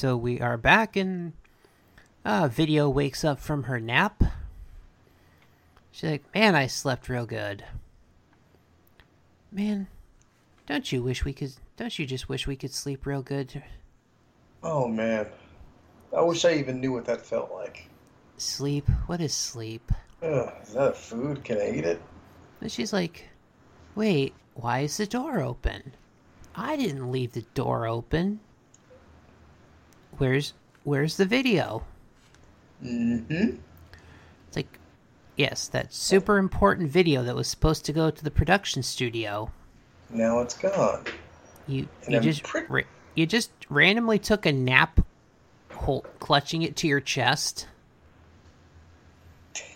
[0.02, 1.34] so we are back, and
[2.26, 4.24] uh, Video wakes up from her nap.
[5.92, 7.64] She's like, "Man, I slept real good."
[9.52, 9.86] Man,
[10.66, 11.54] don't you wish we could?
[11.78, 13.62] Don't you just wish we could sleep real good?
[14.64, 15.28] Oh man,
[16.18, 17.88] I wish I even knew what that felt like.
[18.38, 18.90] Sleep?
[19.06, 19.92] What is sleep?
[20.24, 21.44] Ugh, is that food?
[21.44, 22.02] Can I eat it?
[22.60, 23.30] And she's like,
[23.94, 25.94] "Wait, why is the door open?
[26.56, 28.40] I didn't leave the door open.
[30.22, 30.54] Where's
[30.84, 31.84] where's the video?"
[32.84, 33.56] Mm-hmm.
[34.48, 34.78] It's like,
[35.36, 39.52] yes, that super important video that was supposed to go to the production studio.
[40.12, 41.06] Now it's gone.
[41.68, 42.82] You And you I'm just pretty- ra-
[43.16, 45.00] you just randomly took a nap,
[45.72, 47.68] hol- clutching it to your chest.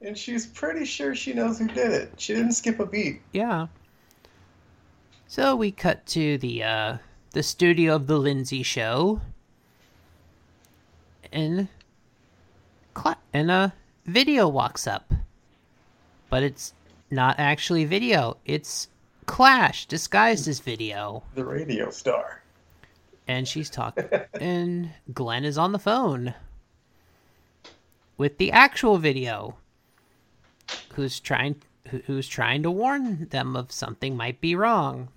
[0.00, 2.12] And she's pretty sure she knows who did it.
[2.18, 3.20] She didn't skip a beat.
[3.32, 3.66] Yeah.
[5.26, 6.96] So we cut to the uh
[7.38, 9.20] the studio of the Lindsay show.
[11.30, 11.68] And
[13.32, 13.72] and a
[14.04, 15.14] video walks up.
[16.30, 16.74] But it's
[17.12, 18.38] not actually video.
[18.44, 18.88] It's
[19.26, 21.22] Clash disguised as video.
[21.36, 22.42] The radio star.
[23.28, 24.08] And she's talking
[24.40, 26.34] and Glenn is on the phone
[28.16, 29.54] with the actual video.
[30.94, 31.62] Who's trying
[32.06, 35.10] who's trying to warn them of something might be wrong.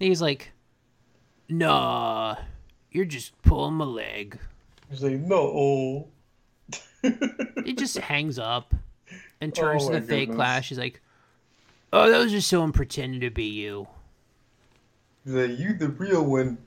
[0.00, 0.50] He's like,
[1.50, 2.36] "Nah,
[2.90, 4.38] you're just pulling my leg."
[4.90, 6.08] He's like, no.
[7.64, 8.74] He just hangs up
[9.40, 10.36] and turns Oh to the fake goodness.
[10.36, 10.68] Clash.
[10.68, 11.00] He's like,
[11.92, 13.88] "Oh, that was just someone pretending to be you."
[15.24, 16.58] He's like, you the real one.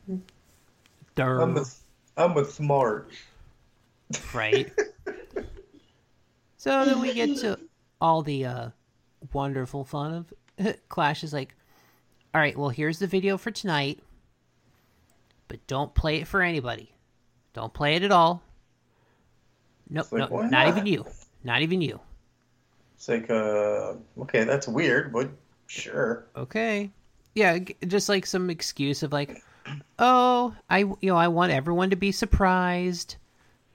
[1.15, 1.41] Durr.
[1.41, 1.65] I'm a,
[2.17, 3.11] I'm a smart.
[4.33, 4.71] right?
[6.57, 7.59] so then we get to
[8.01, 8.69] all the uh,
[9.31, 10.13] wonderful fun
[10.59, 11.55] of Clash is like,
[12.33, 13.99] all right, well, here's the video for tonight,
[15.53, 16.91] but don't play it for anybody.
[17.53, 18.41] Don't play it at all.
[19.87, 20.67] Nope, like, why not not?
[20.67, 21.05] even you.
[21.43, 21.99] Not even you.
[22.95, 25.29] It's like, uh, okay, that's weird, but
[25.67, 26.25] sure.
[26.35, 26.89] Okay.
[27.35, 29.43] Yeah, just like some excuse of like,
[29.99, 33.17] oh, I you know I want everyone to be surprised.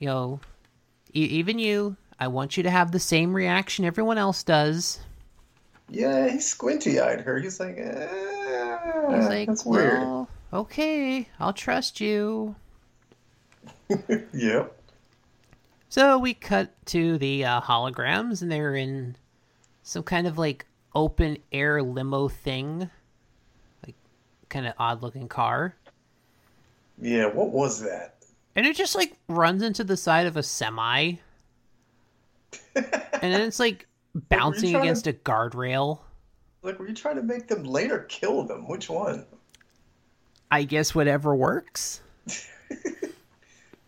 [0.00, 0.40] You know,
[1.14, 1.96] e- even you.
[2.18, 4.98] I want you to have the same reaction everyone else does.
[5.88, 7.38] Yeah, he squinty eyed her.
[7.38, 8.08] He's like, eh,
[9.14, 10.26] He's like, that's weird.
[10.52, 12.56] Okay, I'll trust you.
[14.34, 14.74] Yep.
[15.88, 19.16] So we cut to the uh, holograms, and they're in
[19.82, 22.90] some kind of like open air limo thing,
[23.86, 23.94] like
[24.50, 25.74] kind of odd looking car.
[27.00, 28.16] Yeah, what was that?
[28.54, 31.12] And it just like runs into the side of a semi.
[32.74, 32.84] and
[33.22, 36.00] then it's like bouncing trying to- against a guardrail.
[36.62, 38.68] Like, were you trying to make them later kill them?
[38.68, 39.24] Which one?
[40.50, 42.00] I guess whatever works.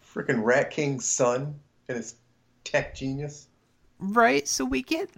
[0.05, 2.17] Freaking Rat King's son and his
[2.65, 3.49] tech genius.
[3.99, 4.47] Right?
[4.47, 5.11] So we get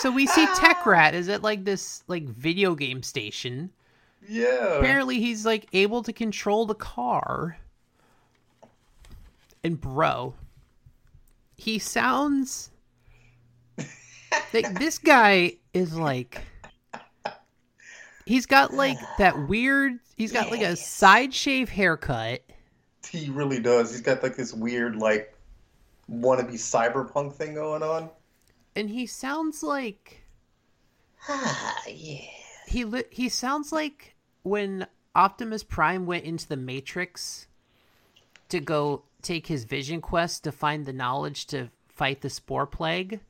[0.00, 3.70] so we see Tech Rat is at like this like video game station.
[4.28, 4.78] Yeah.
[4.78, 7.56] Apparently he's like able to control the car.
[9.62, 10.34] And bro,
[11.56, 12.70] he sounds
[14.52, 16.42] like this guy is like
[18.26, 22.42] he's got like that weird he's got like a side shave haircut
[23.10, 23.90] He really does.
[23.90, 25.34] He's got like this weird, like,
[26.10, 28.08] wannabe cyberpunk thing going on.
[28.76, 30.22] and he sounds like
[31.28, 32.20] Ah, yeah.
[32.66, 37.46] he li- he sounds like when Optimus Prime went into the Matrix
[38.48, 43.20] to go take his vision quest to find the knowledge to fight the spore plague.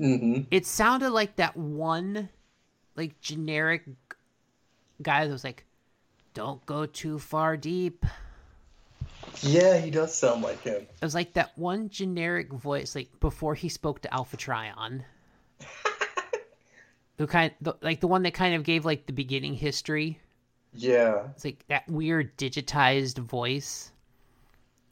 [0.00, 0.42] Mm-hmm.
[0.50, 2.30] It sounded like that one
[2.96, 3.84] like generic
[5.02, 5.64] guy that was like
[6.34, 8.04] don't go too far deep.
[9.42, 10.82] Yeah, he does sound like him.
[10.82, 15.04] It was like that one generic voice like before he spoke to Alpha Trion.
[17.16, 20.20] the kind the, like the one that kind of gave like the beginning history.
[20.74, 21.26] Yeah.
[21.34, 23.90] It's like that weird digitized voice.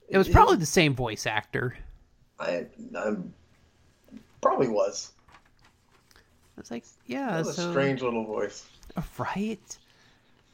[0.09, 1.77] It was probably the same voice actor.
[2.41, 3.35] I, I'm
[4.41, 5.13] probably was.
[6.59, 8.67] I was like, yeah, That was so a strange little voice.
[9.19, 9.79] right.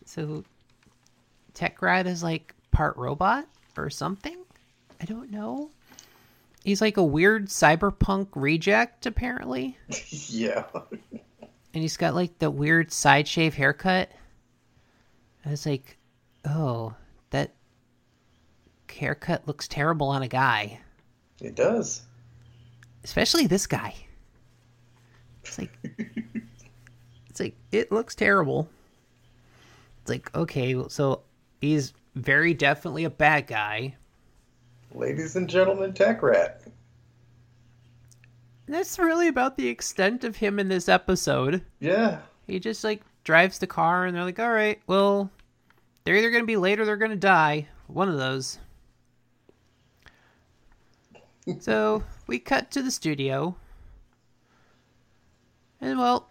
[0.05, 0.45] So
[1.55, 3.47] Tech Rat is like part robot
[3.77, 4.37] or something.
[5.01, 5.71] I don't know.
[6.63, 9.79] He's like a weird cyberpunk reject, apparently,
[10.09, 10.65] yeah.
[11.13, 14.11] and he's got like the weird side shave haircut.
[15.45, 15.97] I was like,
[16.47, 16.95] oh,
[17.31, 17.55] that
[18.91, 20.81] haircut looks terrible on a guy.
[21.41, 22.03] It does.
[23.03, 23.95] especially this guy.
[25.45, 25.79] It's like
[27.29, 28.69] it's like it looks terrible.
[30.03, 31.23] It's like okay, so
[31.61, 33.97] he's very definitely a bad guy.
[34.93, 36.63] Ladies and gentlemen, Tech Rat.
[38.67, 41.63] That's really about the extent of him in this episode.
[41.81, 42.21] Yeah.
[42.47, 45.31] He just like drives the car and they're like, all right, well,
[46.05, 47.69] they're either going to be late or they're going to die.
[47.89, 48.59] One of those.
[51.61, 53.57] so we cut to the studio.
[55.85, 56.30] And well,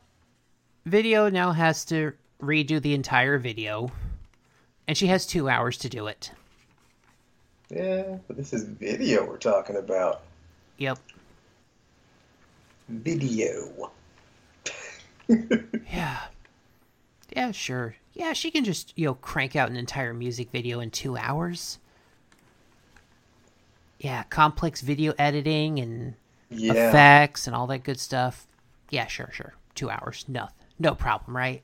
[0.83, 3.91] video now has to redo the entire video.
[4.87, 6.31] And she has two hours to do it.
[7.69, 10.23] Yeah, but this is video we're talking about.
[10.77, 10.97] Yep.
[12.89, 13.91] Video.
[15.89, 16.19] Yeah.
[17.35, 17.95] Yeah, sure.
[18.13, 21.79] Yeah, she can just, you know, crank out an entire music video in two hours.
[23.99, 26.15] Yeah, complex video editing and
[26.49, 26.89] Yeah.
[26.89, 28.47] effects and all that good stuff.
[28.93, 29.55] Yeah, sure, sure.
[29.73, 30.23] Two hours.
[30.27, 31.63] No, no problem, right?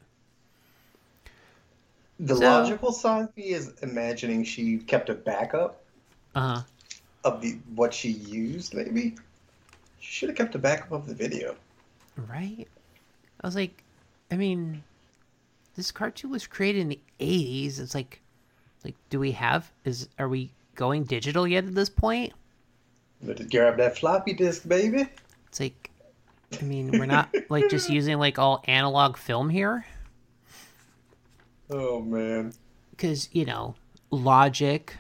[2.20, 5.84] The So- logical side is imagining she kept a backup
[6.34, 6.62] Uh huh.
[7.24, 9.16] of the what she used, maybe.
[10.00, 11.56] She should have kept a backup of the video.
[12.18, 12.68] Right?
[13.42, 13.84] I was like,
[14.32, 14.84] I mean,
[15.76, 17.80] this cartoon was created in the 80s.
[17.80, 18.22] It's like,
[18.84, 22.34] like, do we have, is, are we going digital yet at this point?
[23.22, 25.08] Let's grab that floppy disk, baby.
[25.48, 25.89] It's like,
[26.60, 29.86] I mean, we're not like just using like all analog film here
[31.70, 32.54] Oh man.
[32.92, 33.76] because you know
[34.12, 34.98] logic.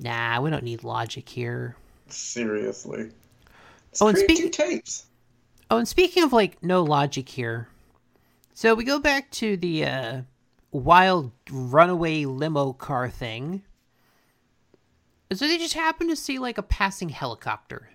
[0.00, 1.76] Nah, we don't need logic here.
[2.08, 3.10] Seriously.
[4.00, 5.06] Oh, and Create speak- two tapes.
[5.70, 7.68] Oh, and speaking of like no logic here,
[8.54, 10.20] so we go back to the uh,
[10.72, 13.62] wild runaway limo car thing.
[15.32, 17.90] So they just happen to see like a passing helicopter.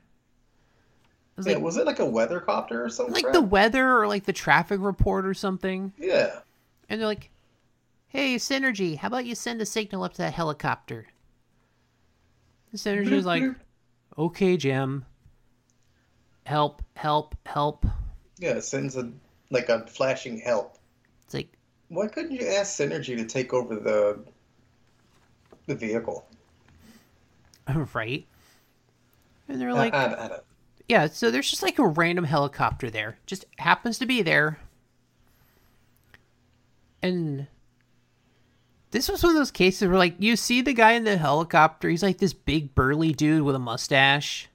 [1.38, 3.14] Was Yeah, like, was it like a weather copter or something?
[3.14, 5.94] like the weather or like the traffic report or something.
[5.98, 6.40] Yeah.
[6.90, 7.30] And they're like,
[8.08, 11.08] hey, Synergy, how about you send a signal up to that helicopter?
[12.72, 13.44] And Synergy's like,
[14.18, 15.06] okay, Jem.
[16.46, 17.86] Help, help, help.
[18.38, 19.12] Yeah, it sends a
[19.50, 20.78] like a flashing help.
[21.26, 21.52] It's like,
[21.90, 24.20] Why couldn't you ask Synergy to take over the
[25.66, 26.26] the vehicle?
[27.94, 28.26] right?
[29.48, 30.40] And they're Like, I, I, I
[30.88, 33.18] yeah, so there's just like a random helicopter there.
[33.26, 34.60] Just happens to be there.
[37.02, 37.48] And
[38.92, 41.90] this was one of those cases where, like, you see the guy in the helicopter.
[41.90, 44.50] He's like this big, burly dude with a mustache.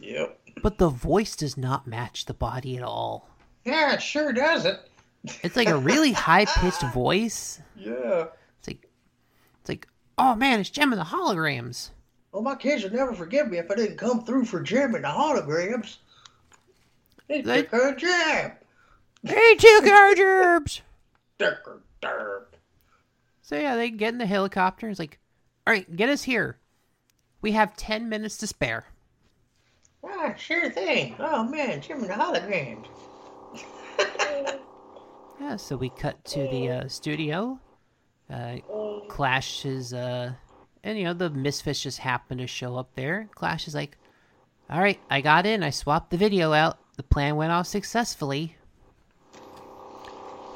[0.00, 0.38] Yep.
[0.62, 3.28] but the voice does not match the body at all.
[3.64, 4.78] Yeah, it sure doesn't.
[5.42, 7.60] It's like a really high pitched voice.
[7.76, 8.26] Yeah.
[8.58, 8.88] It's like,
[9.60, 11.90] it's like, oh man, it's Jem and the holograms.
[12.34, 15.04] Well, my kids would never forgive me if I didn't come through for Jem and
[15.04, 15.98] the holograms.
[17.28, 18.52] They They- took her jam.
[19.22, 20.80] Hey, took our gerbs.
[23.42, 24.88] So yeah, they get in the helicopter.
[24.88, 25.20] It's like,
[25.64, 26.58] all right, get us here.
[27.40, 28.86] We have ten minutes to spare.
[30.04, 31.14] Ah, sure thing.
[31.20, 32.86] Oh man, Jem and the holograms.
[35.40, 37.58] Yeah, so we cut to the uh, studio.
[38.30, 38.56] Uh,
[39.08, 40.32] Clash is, uh,
[40.84, 43.28] and you know, the Misfits just happen to show up there.
[43.34, 43.96] Clash is like,
[44.70, 45.62] all right, I got in.
[45.62, 46.78] I swapped the video out.
[46.96, 48.56] The plan went off successfully.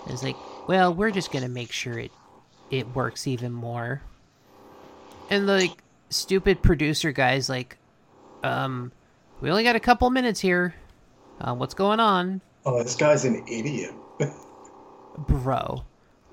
[0.06, 0.36] It's like,
[0.68, 2.12] well, we're just gonna make sure it
[2.70, 4.02] it works even more.
[5.30, 7.78] And the like, stupid producer guy's like,
[8.42, 8.92] um,
[9.40, 10.74] we only got a couple minutes here.
[11.40, 12.40] Uh, what's going on?
[12.64, 13.92] Oh, this guy's an idiot.
[15.18, 15.84] bro.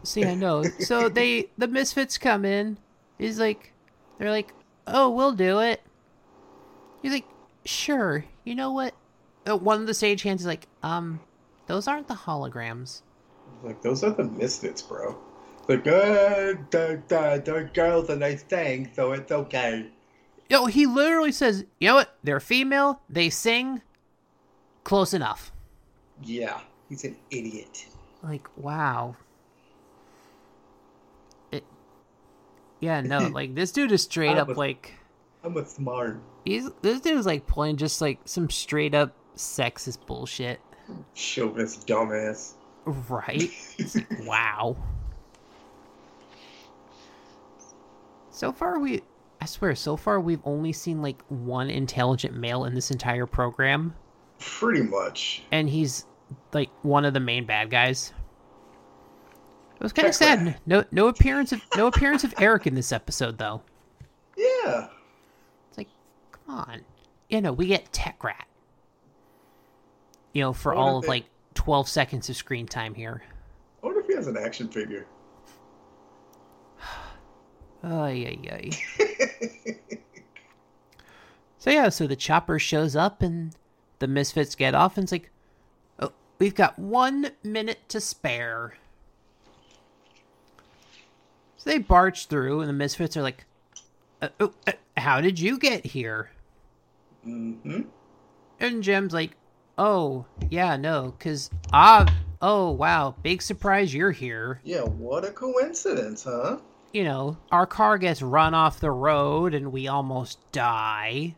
[0.04, 0.64] See, I know.
[0.80, 2.78] So they, the misfits come in.
[3.18, 3.74] He's like,
[4.18, 4.54] they're like,
[4.88, 5.82] oh, we'll do it.
[7.02, 7.26] He's like,
[7.66, 8.26] sure.
[8.44, 8.94] You know what?
[9.48, 11.20] Uh, one of the stagehands is like, um,
[11.68, 13.02] those aren't the holograms.
[13.64, 15.18] Like those are the misfits, bro.
[15.68, 19.88] Like, uh, the, the, the girl's a nice thing, so it's okay.
[20.48, 22.16] Yo, he literally says, you know what?
[22.24, 23.02] They're female.
[23.10, 23.82] They sing.
[24.84, 25.52] Close enough.
[26.24, 27.88] Yeah, he's an idiot.
[28.22, 29.16] Like, wow.
[32.80, 33.20] Yeah, no.
[33.34, 34.94] Like this dude is straight up was- like.
[35.44, 40.06] I'm a smart He's this dude is like playing just like some straight up sexist
[40.08, 40.60] bullshit.
[41.14, 42.54] chauvinist dumbass.
[42.86, 43.50] Right?
[43.96, 44.76] Like, wow.
[48.32, 49.02] So far we
[49.42, 53.94] I swear, so far we've only seen like one intelligent male in this entire program,
[54.40, 55.44] Pretty much.
[55.52, 56.06] and he's
[56.54, 58.14] like one of the main bad guys.
[59.76, 60.60] It was kind of sad.
[60.66, 63.62] No no appearance of no appearance of Eric in this episode though.
[64.38, 64.88] Yeah.
[65.70, 65.90] It's like,
[66.32, 66.82] come on.
[67.30, 68.48] You know, we get Tech Rat.
[70.34, 73.24] You know, for all of they- like 12 seconds of screen time here.
[73.82, 75.06] I wonder if he has an action figure.
[77.84, 78.70] Ay, ay, ay.
[81.60, 83.56] so yeah, so the chopper shows up and
[84.00, 85.30] the misfits get off and it's like,
[86.00, 88.74] oh, we've got one minute to spare.
[91.66, 93.46] So they barge through and the misfits are like,
[94.22, 96.30] uh, oh, uh, how did you get here?
[97.24, 97.82] hmm
[98.60, 99.32] And Jem's like,
[99.76, 102.06] oh, yeah, no, because, ah,
[102.40, 104.62] oh, wow, big surprise you're here.
[104.64, 106.60] Yeah, what a coincidence, huh?
[106.94, 111.36] You know, our car gets run off the road and we almost die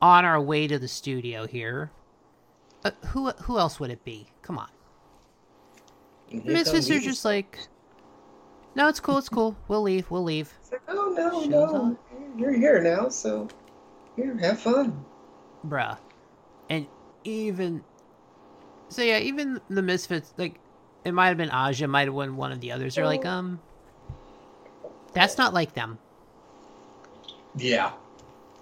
[0.00, 1.90] on our way to the studio here.
[2.84, 4.28] Uh, who who else would it be?
[4.42, 4.68] Come on.
[6.30, 7.58] Misfits are just like,
[8.76, 9.56] no, it's cool, it's cool.
[9.68, 10.52] We'll leave, we'll leave.
[10.60, 11.98] It's like, oh no, Shows no,
[12.38, 13.48] you're here now, so
[14.14, 15.04] here, have fun.
[15.66, 15.98] bruh.
[16.70, 16.86] And
[17.24, 17.82] even
[18.88, 20.60] so, yeah, even the misfits, like
[21.04, 22.94] it might have been Aja, might have been one of the others.
[22.94, 23.60] They're like, um,
[25.12, 25.98] that's not like them,
[27.56, 27.92] Yeah,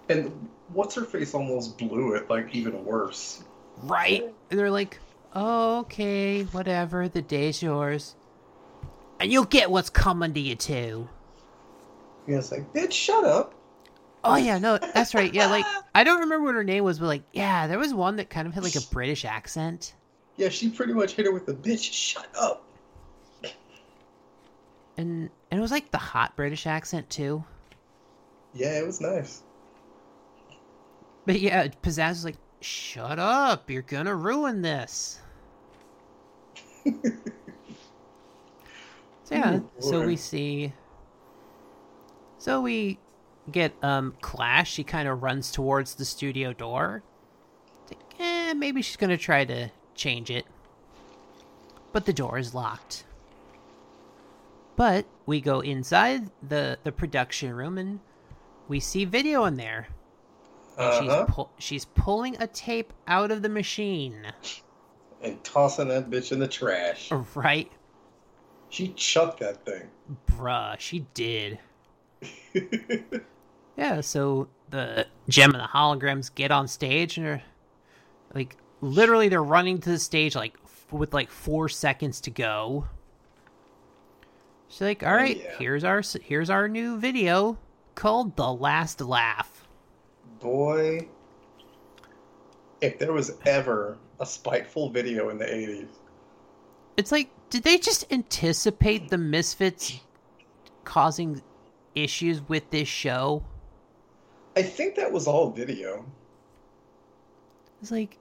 [0.08, 3.42] and what's her face almost blew it, like even worse.
[3.82, 4.22] right?
[4.50, 4.98] And they're like,
[5.34, 7.08] oh, okay, whatever.
[7.08, 8.14] The day's yours,
[9.20, 11.08] and you'll get what's coming to you too.
[12.26, 13.54] Yeah, it's like, bitch, shut up.
[14.24, 15.32] Oh yeah, no, that's right.
[15.32, 18.16] Yeah, like I don't remember what her name was, but like, yeah, there was one
[18.16, 19.94] that kind of had like a British accent.
[20.36, 22.64] Yeah, she pretty much hit her with the bitch, shut up.
[24.96, 27.44] And and it was like the hot British accent too.
[28.54, 29.42] Yeah, it was nice.
[31.26, 33.68] But yeah, Pizzazz was like, "Shut up!
[33.68, 35.20] You're gonna ruin this."
[39.24, 40.72] so yeah, so we see.
[42.38, 42.98] So we
[43.50, 44.72] get um Clash.
[44.72, 47.02] She kind of runs towards the studio door.
[47.88, 50.44] Like, eh, maybe she's gonna try to change it,
[51.92, 53.04] but the door is locked.
[54.76, 58.00] But we go inside the the production room and
[58.68, 59.88] we see video in there.
[60.76, 61.00] Uh-huh.
[61.26, 64.26] she's pu- she's pulling a tape out of the machine,
[65.22, 67.10] And tossing that bitch in the trash.
[67.34, 67.70] right?
[68.74, 69.88] She chucked that thing.
[70.26, 71.60] Bruh, she did.
[73.76, 77.42] Yeah, so the Jem and the holograms get on stage and are
[78.34, 82.86] like literally they're running to the stage like f- with like four seconds to go.
[84.68, 85.58] She's like, "All oh, right, yeah.
[85.58, 87.58] here's our here's our new video
[87.94, 89.66] called The Last Laugh."
[90.40, 91.08] Boy,
[92.80, 95.88] if there was ever a spiteful video in the 80s,
[96.96, 100.00] It's like, did they just anticipate the Misfits
[100.84, 101.42] causing
[101.94, 103.44] issues with this show?
[104.56, 106.04] I think that was all video.
[107.82, 108.18] It's like,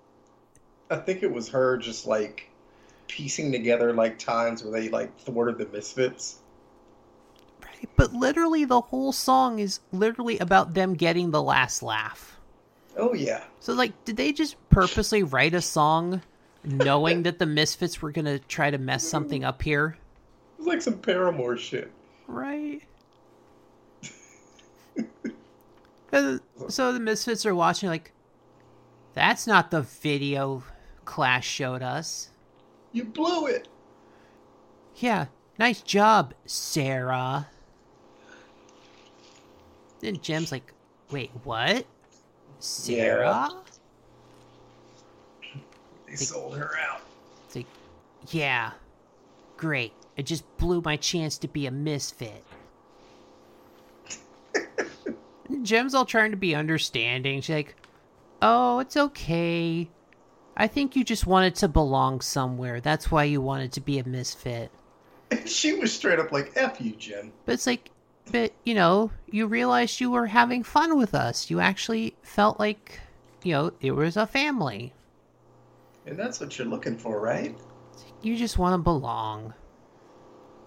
[0.90, 2.50] I think it was her just like
[3.08, 6.40] piecing together like times where they like thwarted the misfits.
[7.64, 12.40] right, but literally the whole song is literally about them getting the last laugh.
[12.98, 13.44] Oh yeah.
[13.60, 16.22] So, like, did they just purposely write a song
[16.64, 19.98] knowing that the Misfits were gonna try to mess something up here?
[20.58, 21.92] It's like some Paramore shit.
[22.28, 22.82] Right.
[26.12, 28.12] And so the Misfits are watching, like,
[29.14, 30.64] that's not the video
[31.06, 32.30] Clash showed us.
[32.92, 33.68] You blew it.
[34.98, 35.26] Yeah,
[35.58, 37.48] nice job, Sarah.
[40.02, 40.72] Then Jem's like,
[41.10, 41.88] wait, what?
[42.60, 43.50] Sarah?
[46.20, 47.02] They sold her out.
[47.48, 47.66] It's like,
[48.30, 48.72] yeah,
[49.58, 49.94] great.
[50.18, 52.44] I just blew my chance to be a misfit.
[55.64, 57.42] Jem's all trying to be understanding.
[57.42, 57.76] She's like,
[58.42, 59.90] oh, it's okay.
[60.56, 62.80] I think you just wanted to belong somewhere.
[62.80, 64.72] That's why you wanted to be a misfit.
[65.48, 67.34] She was straight up like, F you, Jem.
[67.46, 67.90] But it's like,
[68.32, 71.50] but you know, you realized you were having fun with us.
[71.50, 73.00] You actually felt like,
[73.42, 74.94] you know, it was a family.
[76.06, 77.58] And that's what you're looking for, right?
[78.22, 79.54] You just want to belong.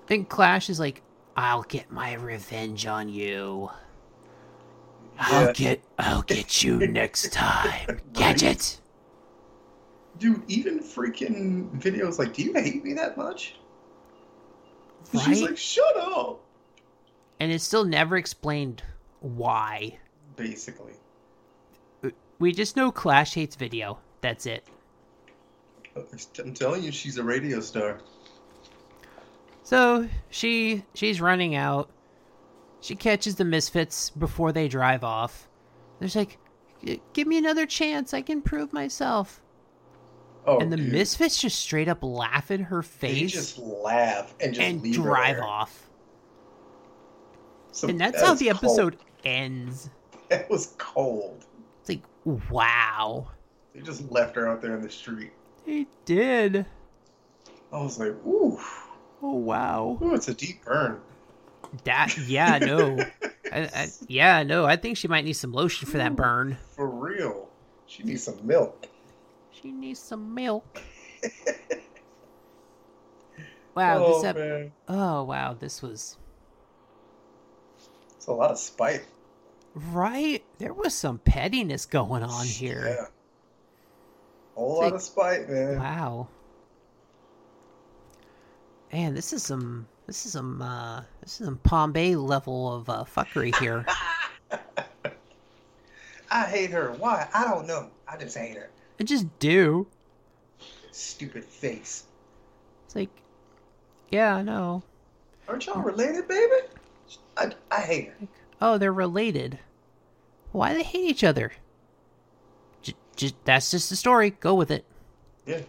[0.08, 1.02] And Clash is like,
[1.36, 3.70] I'll get my revenge on you.
[5.18, 5.52] I'll Yeah.
[5.52, 8.00] get, I'll get you next time.
[8.14, 8.80] Catch it.
[10.18, 13.56] Dude, even freaking videos like, do you hate me that much?
[15.12, 16.40] And She's like, shut up.
[17.40, 18.82] And it's still never explained
[19.20, 19.98] why.
[20.36, 20.94] Basically.
[22.38, 23.98] We just know Clash hates video.
[24.20, 24.66] That's it.
[26.38, 27.98] I'm telling you, she's a radio star.
[29.62, 31.90] So she she's running out.
[32.80, 35.48] She catches the misfits before they drive off.
[35.98, 36.38] There's like,
[37.12, 38.14] give me another chance.
[38.14, 39.42] I can prove myself.
[40.46, 40.92] Oh, and the dude.
[40.92, 43.14] misfits just straight up laugh in her face.
[43.14, 45.90] They just laugh and just and drive off.
[47.72, 48.56] So And that's that how the cold.
[48.56, 49.90] episode ends.
[50.28, 51.44] It was cold.
[51.80, 52.02] It's like,
[52.50, 53.28] wow.
[53.72, 55.30] They just left her out there in the street.
[55.66, 56.64] They did.
[57.72, 58.58] I was like, ooh,
[59.22, 59.98] Oh, wow.
[60.00, 61.00] ooh, it's a deep burn.
[61.84, 62.96] That, yeah, no.
[63.52, 66.56] I, I, yeah, no, I think she might need some lotion for that burn.
[66.76, 67.48] For real.
[67.86, 68.86] She needs some milk.
[69.50, 70.80] She needs some milk.
[73.74, 74.72] Wow, oh, this ep- man.
[74.88, 76.16] Oh, wow, this was
[78.16, 79.04] It's a lot of spite.
[79.74, 80.42] right.
[80.58, 83.10] There was some pettiness going on here.
[84.56, 85.78] Whole It's lot of spite, man.
[85.78, 86.28] Wow.
[88.92, 93.04] Man, this is some this is some uh this is some Bay level of uh,
[93.04, 93.84] fuckery here.
[96.30, 96.92] I hate her.
[96.92, 97.28] Why?
[97.34, 97.90] I don't know.
[98.08, 98.70] I just hate her.
[98.98, 99.86] I just do.
[100.90, 102.04] Stupid face.
[102.86, 103.10] It's like,
[104.10, 104.82] yeah, I know.
[105.48, 106.54] Aren't y'all related, baby?
[107.36, 108.16] I, I hate her.
[108.20, 108.28] Like,
[108.62, 109.58] oh, they're related.
[110.52, 111.52] Why do they hate each other?
[113.16, 114.30] J- just that's just the story.
[114.30, 114.84] Go with it.
[115.46, 115.60] Yeah.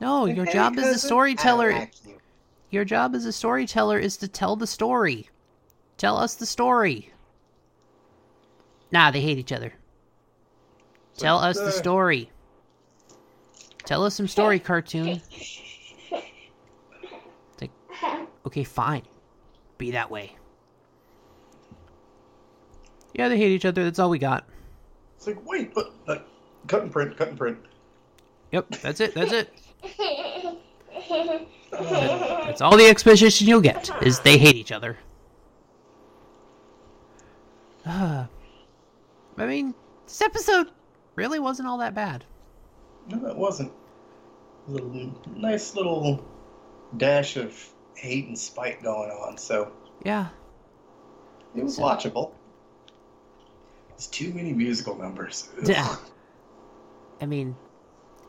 [0.00, 1.72] No, your Hey, job as a storyteller.
[1.72, 2.18] Like you.
[2.70, 5.28] Your job as a storyteller is to tell the story.
[5.96, 7.12] Tell us the story.
[8.92, 9.72] Nah, they hate each other.
[11.16, 12.30] Tell us the uh, story.
[13.84, 15.20] Tell us some story, cartoon.
[17.60, 17.70] It's like,
[18.46, 19.02] okay, fine.
[19.78, 20.36] Be that way.
[23.18, 23.82] Yeah, they hate each other.
[23.84, 24.44] That's all we got.
[25.16, 26.24] It's like, wait, but like,
[26.68, 27.58] cut and print, cut and print.
[28.52, 29.12] Yep, that's it.
[29.14, 29.52] That's it.
[31.70, 34.96] That's all the exposition you'll get is they hate each other.
[37.86, 38.26] Uh,
[39.36, 39.74] I mean,
[40.06, 40.68] this episode
[41.14, 42.24] really wasn't all that bad.
[43.08, 43.70] No, it wasn't.
[44.68, 46.24] It was a nice little
[46.96, 47.54] dash of
[47.94, 49.70] hate and spite going on, so
[50.04, 50.28] Yeah,
[51.54, 52.32] it was So- watchable.
[53.98, 55.48] It's too many musical numbers.
[55.64, 55.96] Yeah.
[57.20, 57.56] I mean,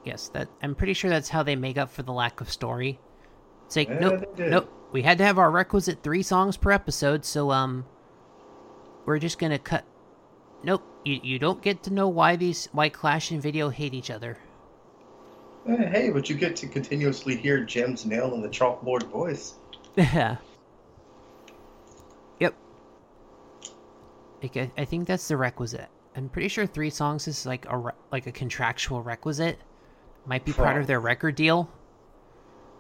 [0.04, 3.00] yes, that I'm pretty sure that's how they make up for the lack of story.
[3.68, 4.74] It's like, Yeah, nope, nope.
[4.92, 7.86] We had to have our requisite three songs per episode, so um,
[9.06, 9.86] we're just gonna cut.
[10.64, 14.10] Nope, you you don't get to know why these why Clash and Video hate each
[14.10, 14.40] other.
[15.68, 19.54] Eh, Hey, but you get to continuously hear Jem's nail in the chalkboard voice.
[19.96, 20.38] Yeah.
[24.42, 25.90] Like, I, I think that's the requisite.
[26.16, 29.60] I'm pretty sure three songs is like a re- like a contractual requisite.
[30.26, 31.70] Might be part of their record deal.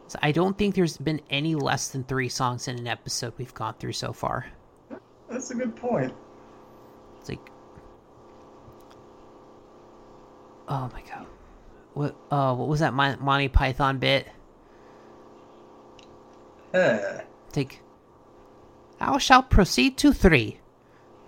[0.08, 3.54] So I don't think there's been any less than three songs in an episode we've
[3.54, 4.48] gone through so far.
[5.30, 6.14] That's a good point.
[7.20, 7.50] It's like,
[10.68, 11.28] oh my god,
[11.94, 12.16] what?
[12.32, 14.28] Uh, what was that Mon- Monty Python bit?
[16.74, 17.22] Huh.
[17.48, 17.80] It's like,
[19.00, 20.59] thou shalt proceed to three,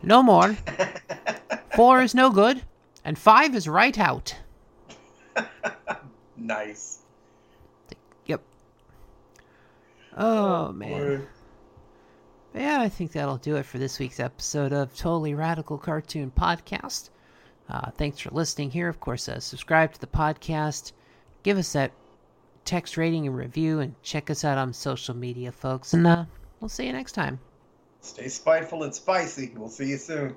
[0.03, 0.55] no more.
[1.75, 2.61] Four is no good,
[3.05, 4.35] and five is right out.
[6.37, 6.99] nice.
[8.25, 8.41] Yep.
[10.17, 11.17] Oh man.
[11.17, 11.25] Boy.
[12.53, 17.09] Yeah, I think that'll do it for this week's episode of Totally Radical Cartoon Podcast.
[17.69, 18.89] Uh, thanks for listening here.
[18.89, 20.91] Of course, uh, subscribe to the podcast,
[21.43, 21.93] give us that
[22.65, 25.93] text rating and review, and check us out on social media, folks.
[25.93, 26.25] And uh,
[26.59, 27.39] we'll see you next time.
[28.01, 29.51] Stay spiteful and spicy.
[29.55, 30.35] We'll see you soon.